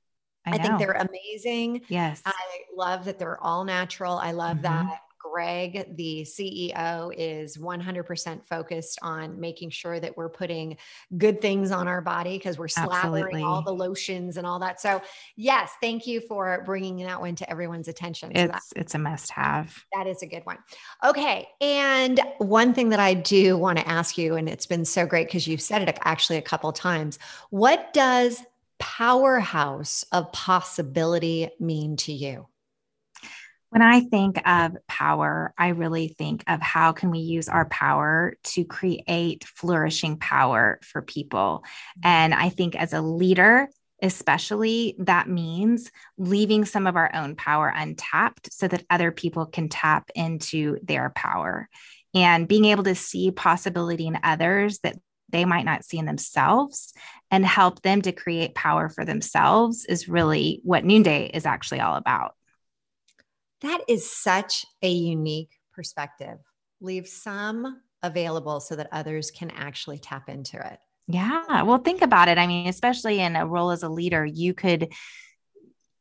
I, 0.45 0.51
I 0.51 0.57
think 0.59 0.79
they're 0.79 0.91
amazing. 0.93 1.81
Yes. 1.89 2.21
I 2.25 2.31
love 2.75 3.05
that 3.05 3.19
they're 3.19 3.41
all 3.43 3.65
natural. 3.65 4.17
I 4.17 4.31
love 4.31 4.57
mm-hmm. 4.57 4.87
that 4.87 5.01
Gregg, 5.31 5.95
the 5.95 6.21
CEO, 6.23 7.13
is 7.17 7.57
100% 7.57 8.45
focused 8.47 8.99
on 9.01 9.39
making 9.39 9.69
sure 9.69 9.99
that 9.99 10.15
we're 10.15 10.29
putting 10.29 10.77
good 11.17 11.41
things 11.41 11.71
on 11.71 11.87
our 11.87 12.01
body 12.01 12.37
because 12.37 12.57
we're 12.57 12.67
slathering 12.67 12.93
Absolutely. 12.93 13.43
all 13.43 13.61
the 13.61 13.73
lotions 13.73 14.37
and 14.37 14.45
all 14.45 14.59
that. 14.59 14.79
So, 14.79 15.01
yes, 15.35 15.71
thank 15.81 16.07
you 16.07 16.21
for 16.21 16.63
bringing 16.65 16.97
that 17.05 17.19
one 17.19 17.35
to 17.35 17.49
everyone's 17.49 17.87
attention. 17.87 18.31
It's 18.35 18.51
that, 18.51 18.79
it's 18.79 18.95
a 18.95 18.99
must 18.99 19.31
have. 19.31 19.83
That 19.93 20.07
is 20.07 20.21
a 20.21 20.27
good 20.27 20.45
one. 20.45 20.57
Okay, 21.05 21.47
and 21.61 22.19
one 22.37 22.73
thing 22.73 22.89
that 22.89 22.99
I 22.99 23.13
do 23.13 23.57
want 23.57 23.79
to 23.79 23.87
ask 23.87 24.17
you, 24.17 24.35
and 24.35 24.47
it's 24.47 24.65
been 24.65 24.85
so 24.85 25.05
great 25.05 25.27
because 25.27 25.47
you've 25.47 25.61
said 25.61 25.87
it 25.87 25.97
actually 26.01 26.37
a 26.37 26.41
couple 26.41 26.71
times. 26.71 27.19
What 27.49 27.93
does 27.93 28.43
powerhouse 28.79 30.03
of 30.11 30.31
possibility 30.31 31.49
mean 31.59 31.97
to 31.97 32.13
you? 32.13 32.47
When 33.69 33.81
I 33.81 33.99
think 33.99 34.41
of 34.47 34.77
power, 34.87 35.53
I 35.57 35.69
really 35.69 36.07
think 36.07 36.43
of 36.47 36.61
how 36.61 36.93
can 36.93 37.11
we 37.11 37.19
use 37.19 37.49
our 37.49 37.65
power 37.65 38.35
to 38.43 38.63
create 38.63 39.43
flourishing 39.43 40.17
power 40.17 40.79
for 40.81 41.01
people. 41.01 41.63
And 42.01 42.33
I 42.33 42.49
think 42.49 42.75
as 42.75 42.93
a 42.93 43.01
leader, 43.01 43.67
especially 44.01 44.95
that 44.99 45.27
means 45.27 45.91
leaving 46.17 46.63
some 46.63 46.87
of 46.87 46.95
our 46.95 47.13
own 47.13 47.35
power 47.35 47.71
untapped 47.75 48.53
so 48.53 48.67
that 48.67 48.85
other 48.89 49.11
people 49.11 49.45
can 49.45 49.69
tap 49.69 50.11
into 50.15 50.77
their 50.83 51.09
power 51.09 51.67
and 52.13 52.47
being 52.47 52.65
able 52.65 52.83
to 52.83 52.95
see 52.95 53.31
possibility 53.31 54.07
in 54.07 54.19
others 54.23 54.79
that 54.79 54.97
they 55.29 55.43
might 55.43 55.65
not 55.65 55.83
see 55.83 55.97
in 55.97 56.05
themselves 56.05 56.93
and 57.31 57.45
help 57.45 57.81
them 57.81 58.01
to 58.01 58.13
create 58.13 58.55
power 58.55 58.87
for 58.87 59.03
themselves 59.03 59.83
is 59.85 60.07
really 60.07 60.61
what 60.63 60.85
Noonday 60.85 61.29
is 61.33 61.45
actually 61.45 61.81
all 61.81 61.95
about. 61.95 62.36
That 63.61 63.81
is 63.87 64.09
such 64.09 64.65
a 64.81 64.89
unique 64.89 65.51
perspective. 65.73 66.37
Leave 66.79 67.07
some 67.07 67.81
available 68.03 68.59
so 68.59 68.75
that 68.75 68.89
others 68.91 69.31
can 69.31 69.49
actually 69.51 69.97
tap 69.97 70.29
into 70.29 70.57
it. 70.57 70.79
Yeah. 71.07 71.63
Well, 71.63 71.79
think 71.79 72.01
about 72.01 72.27
it. 72.27 72.37
I 72.37 72.47
mean, 72.47 72.67
especially 72.67 73.19
in 73.19 73.35
a 73.35 73.47
role 73.47 73.71
as 73.71 73.81
a 73.81 73.89
leader, 73.89 74.25
you 74.25 74.53
could, 74.53 74.91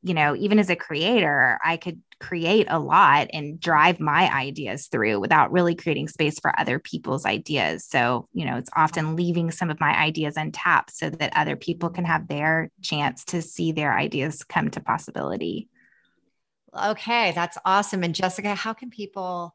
you 0.03 0.15
know, 0.15 0.35
even 0.37 0.59
as 0.59 0.69
a 0.69 0.77
creator, 0.77 1.59
I 1.65 1.77
could 1.77 2.03
create 2.19 2.67
a 2.69 2.79
lot 2.79 3.29
and 3.33 3.61
drive 3.61 4.01
my 4.01 4.33
ideas 4.35 4.89
through 4.89 5.21
without 5.21 5.53
really 5.53 5.75
creating 5.75 6.09
space 6.09 6.39
for 6.41 6.59
other 6.59 6.79
people's 6.79 7.25
ideas. 7.25 7.87
So, 7.87 8.29
you 8.33 8.47
know, 8.47 8.57
it's 8.57 8.71
often 8.75 9.17
leaving 9.17 9.51
some 9.51 9.71
of 9.71 9.81
my 9.81 9.97
ideas 9.97 10.37
untapped 10.37 10.95
so 10.95 11.11
that 11.11 11.37
other 11.37 11.57
people 11.57 11.91
can 11.91 12.05
have 12.05 12.27
their 12.27 12.71
chance 12.83 13.25
to 13.27 13.43
see 13.43 13.73
their 13.73 13.97
ideas 13.97 14.45
come 14.45 14.71
to 14.71 14.81
possibility. 14.81 15.69
Okay, 16.77 17.33
that's 17.33 17.59
awesome. 17.65 18.03
And 18.03 18.15
Jessica, 18.15 18.55
how 18.55 18.73
can 18.73 18.91
people 18.91 19.55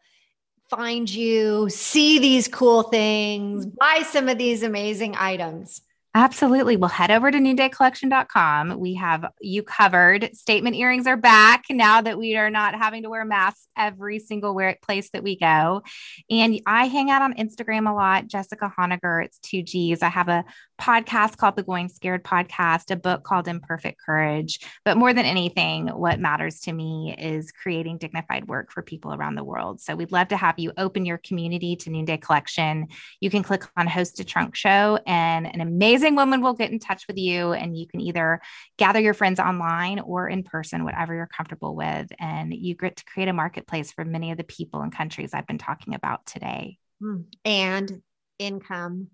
find 0.69 1.09
you, 1.09 1.69
see 1.69 2.19
these 2.19 2.47
cool 2.47 2.83
things, 2.83 3.65
mm-hmm. 3.65 3.75
buy 3.79 4.03
some 4.03 4.29
of 4.29 4.37
these 4.37 4.63
amazing 4.63 5.15
items? 5.17 5.81
Absolutely. 6.13 6.75
Well, 6.75 6.89
head 6.89 7.09
over 7.09 7.31
to 7.31 7.37
noondaycollection.com. 7.37 8.77
We 8.77 8.95
have 8.95 9.27
you 9.39 9.63
covered. 9.63 10.35
Statement 10.35 10.75
earrings 10.75 11.07
are 11.07 11.15
back 11.15 11.63
now 11.69 12.01
that 12.01 12.17
we 12.17 12.35
are 12.35 12.49
not 12.49 12.75
having 12.75 13.03
to 13.03 13.09
wear 13.09 13.23
masks 13.23 13.69
every 13.77 14.19
single 14.19 14.59
place 14.83 15.09
that 15.11 15.23
we 15.23 15.39
go. 15.39 15.83
And 16.29 16.59
I 16.65 16.87
hang 16.87 17.09
out 17.09 17.21
on 17.21 17.35
Instagram 17.35 17.89
a 17.89 17.93
lot. 17.93 18.27
Jessica 18.27 18.73
Honegger, 18.77 19.23
it's 19.23 19.39
two 19.39 19.63
G's. 19.63 20.03
I 20.03 20.09
have 20.09 20.27
a 20.27 20.43
podcast 20.77 21.37
called 21.37 21.55
the 21.55 21.63
Going 21.63 21.87
Scared 21.87 22.25
Podcast, 22.25 22.91
a 22.91 22.97
book 22.97 23.23
called 23.23 23.47
Imperfect 23.47 23.97
Courage. 24.05 24.59
But 24.83 24.97
more 24.97 25.13
than 25.13 25.25
anything, 25.25 25.87
what 25.87 26.19
matters 26.19 26.59
to 26.61 26.73
me 26.73 27.15
is 27.17 27.53
creating 27.53 27.99
dignified 27.99 28.49
work 28.49 28.73
for 28.73 28.81
people 28.81 29.13
around 29.13 29.35
the 29.35 29.45
world. 29.45 29.79
So 29.79 29.95
we'd 29.95 30.11
love 30.11 30.27
to 30.29 30.37
have 30.37 30.59
you 30.59 30.73
open 30.77 31.05
your 31.05 31.19
community 31.19 31.77
to 31.77 31.89
Noonday 31.89 32.17
Collection. 32.17 32.87
You 33.21 33.29
can 33.29 33.43
click 33.43 33.63
on 33.77 33.87
Host 33.87 34.19
a 34.19 34.25
Trunk 34.25 34.55
Show, 34.55 34.99
and 35.07 35.47
an 35.47 35.61
amazing 35.61 36.00
woman 36.09 36.41
will 36.41 36.53
get 36.53 36.71
in 36.71 36.79
touch 36.79 37.07
with 37.07 37.17
you. 37.17 37.53
And 37.53 37.77
you 37.77 37.87
can 37.87 38.01
either 38.01 38.41
gather 38.77 38.99
your 38.99 39.13
friends 39.13 39.39
online 39.39 39.99
or 39.99 40.27
in 40.27 40.43
person, 40.43 40.83
whatever 40.83 41.13
you're 41.13 41.27
comfortable 41.27 41.75
with. 41.75 42.11
And 42.19 42.53
you 42.53 42.75
get 42.75 42.97
to 42.97 43.05
create 43.05 43.29
a 43.29 43.33
marketplace 43.33 43.91
for 43.91 44.05
many 44.05 44.31
of 44.31 44.37
the 44.37 44.43
people 44.43 44.81
and 44.81 44.93
countries 44.93 45.31
I've 45.33 45.47
been 45.47 45.57
talking 45.57 45.95
about 45.95 46.25
today. 46.25 46.77
Hmm. 46.99 47.21
And 47.45 48.01
income 48.39 49.07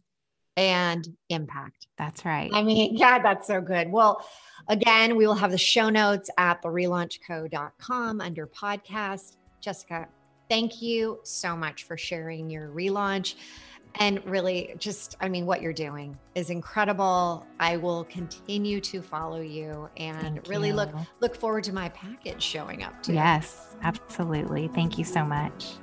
and 0.57 1.07
impact. 1.29 1.87
That's 1.97 2.25
right. 2.25 2.49
I 2.51 2.63
mean, 2.63 2.95
yeah, 2.97 3.19
that's 3.19 3.47
so 3.47 3.61
good. 3.61 3.91
Well, 3.91 4.27
again, 4.67 5.15
we 5.15 5.27
will 5.27 5.35
have 5.35 5.51
the 5.51 5.57
show 5.57 5.89
notes 5.89 6.29
at 6.37 6.61
the 6.61 6.69
relaunchco.com 6.69 8.21
under 8.21 8.47
podcast. 8.47 9.37
Jessica, 9.61 10.07
thank 10.49 10.81
you 10.81 11.19
so 11.23 11.55
much 11.55 11.83
for 11.83 11.95
sharing 11.95 12.49
your 12.49 12.69
relaunch. 12.69 13.35
And 13.99 14.23
really, 14.25 14.75
just, 14.77 15.17
I 15.21 15.29
mean, 15.29 15.45
what 15.45 15.61
you're 15.61 15.73
doing 15.73 16.17
is 16.35 16.49
incredible. 16.49 17.45
I 17.59 17.77
will 17.77 18.03
continue 18.05 18.79
to 18.81 19.01
follow 19.01 19.41
you 19.41 19.89
and 19.97 20.21
thank 20.21 20.47
really 20.47 20.69
you. 20.69 20.75
look 20.75 20.89
look 21.19 21.35
forward 21.35 21.63
to 21.65 21.73
my 21.73 21.89
package 21.89 22.41
showing 22.41 22.83
up 22.83 23.01
too. 23.01 23.13
Yes, 23.13 23.75
absolutely. 23.81 24.67
Thank 24.69 24.97
you 24.97 25.03
so 25.03 25.25
much. 25.25 25.73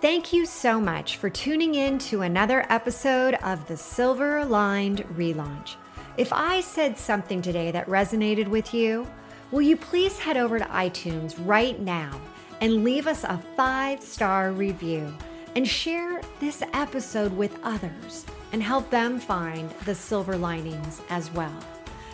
Thank 0.00 0.32
you 0.34 0.44
so 0.44 0.80
much 0.80 1.16
for 1.16 1.30
tuning 1.30 1.76
in 1.76 1.98
to 2.00 2.22
another 2.22 2.66
episode 2.68 3.34
of 3.42 3.66
the 3.68 3.76
Silver 3.76 4.44
Lined 4.44 4.98
Relaunch. 5.16 5.76
If 6.16 6.32
I 6.32 6.60
said 6.60 6.98
something 6.98 7.40
today 7.40 7.70
that 7.70 7.86
resonated 7.86 8.46
with 8.46 8.74
you, 8.74 9.06
will 9.50 9.62
you 9.62 9.76
please 9.76 10.18
head 10.18 10.36
over 10.36 10.58
to 10.58 10.64
iTunes 10.66 11.34
right 11.46 11.80
now 11.80 12.20
and 12.64 12.82
leave 12.82 13.06
us 13.06 13.22
a 13.24 13.42
five 13.56 14.02
star 14.02 14.50
review 14.50 15.12
and 15.54 15.68
share 15.68 16.22
this 16.40 16.62
episode 16.72 17.36
with 17.36 17.58
others 17.62 18.24
and 18.52 18.62
help 18.62 18.88
them 18.88 19.20
find 19.20 19.68
the 19.84 19.94
silver 19.94 20.38
linings 20.38 21.02
as 21.10 21.30
well. 21.32 21.54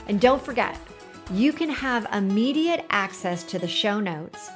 And 0.08 0.20
don't 0.20 0.44
forget, 0.44 0.76
you 1.30 1.52
can 1.52 1.68
have 1.68 2.08
immediate 2.12 2.84
access 2.90 3.44
to 3.44 3.60
the 3.60 3.68
show 3.68 4.00
notes, 4.00 4.50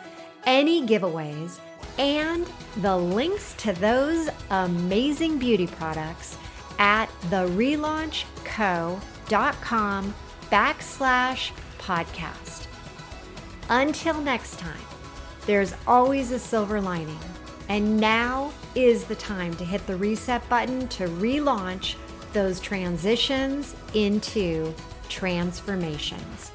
any 0.47 0.85
giveaways, 0.85 1.61
and 1.97 2.45
the 2.79 2.97
links 2.97 3.55
to 3.59 3.73
those 3.75 4.31
amazing 4.51 5.39
beauty 5.39 5.69
products 5.69 6.37
at 6.81 7.07
therelaunchco.com 7.31 10.15
backslash 10.51 11.53
podcast. 11.79 12.67
Until 13.71 14.21
next 14.21 14.59
time, 14.59 14.94
there's 15.47 15.75
always 15.87 16.31
a 16.31 16.39
silver 16.39 16.81
lining, 16.81 17.19
and 17.69 17.99
now 17.99 18.53
is 18.75 19.05
the 19.05 19.15
time 19.15 19.55
to 19.55 19.65
hit 19.65 19.87
the 19.87 19.97
reset 19.97 20.47
button 20.49 20.89
to 20.89 21.07
relaunch 21.09 21.97
those 22.33 22.59
transitions 22.61 23.77
into 23.95 24.75
transformations. 25.09 26.51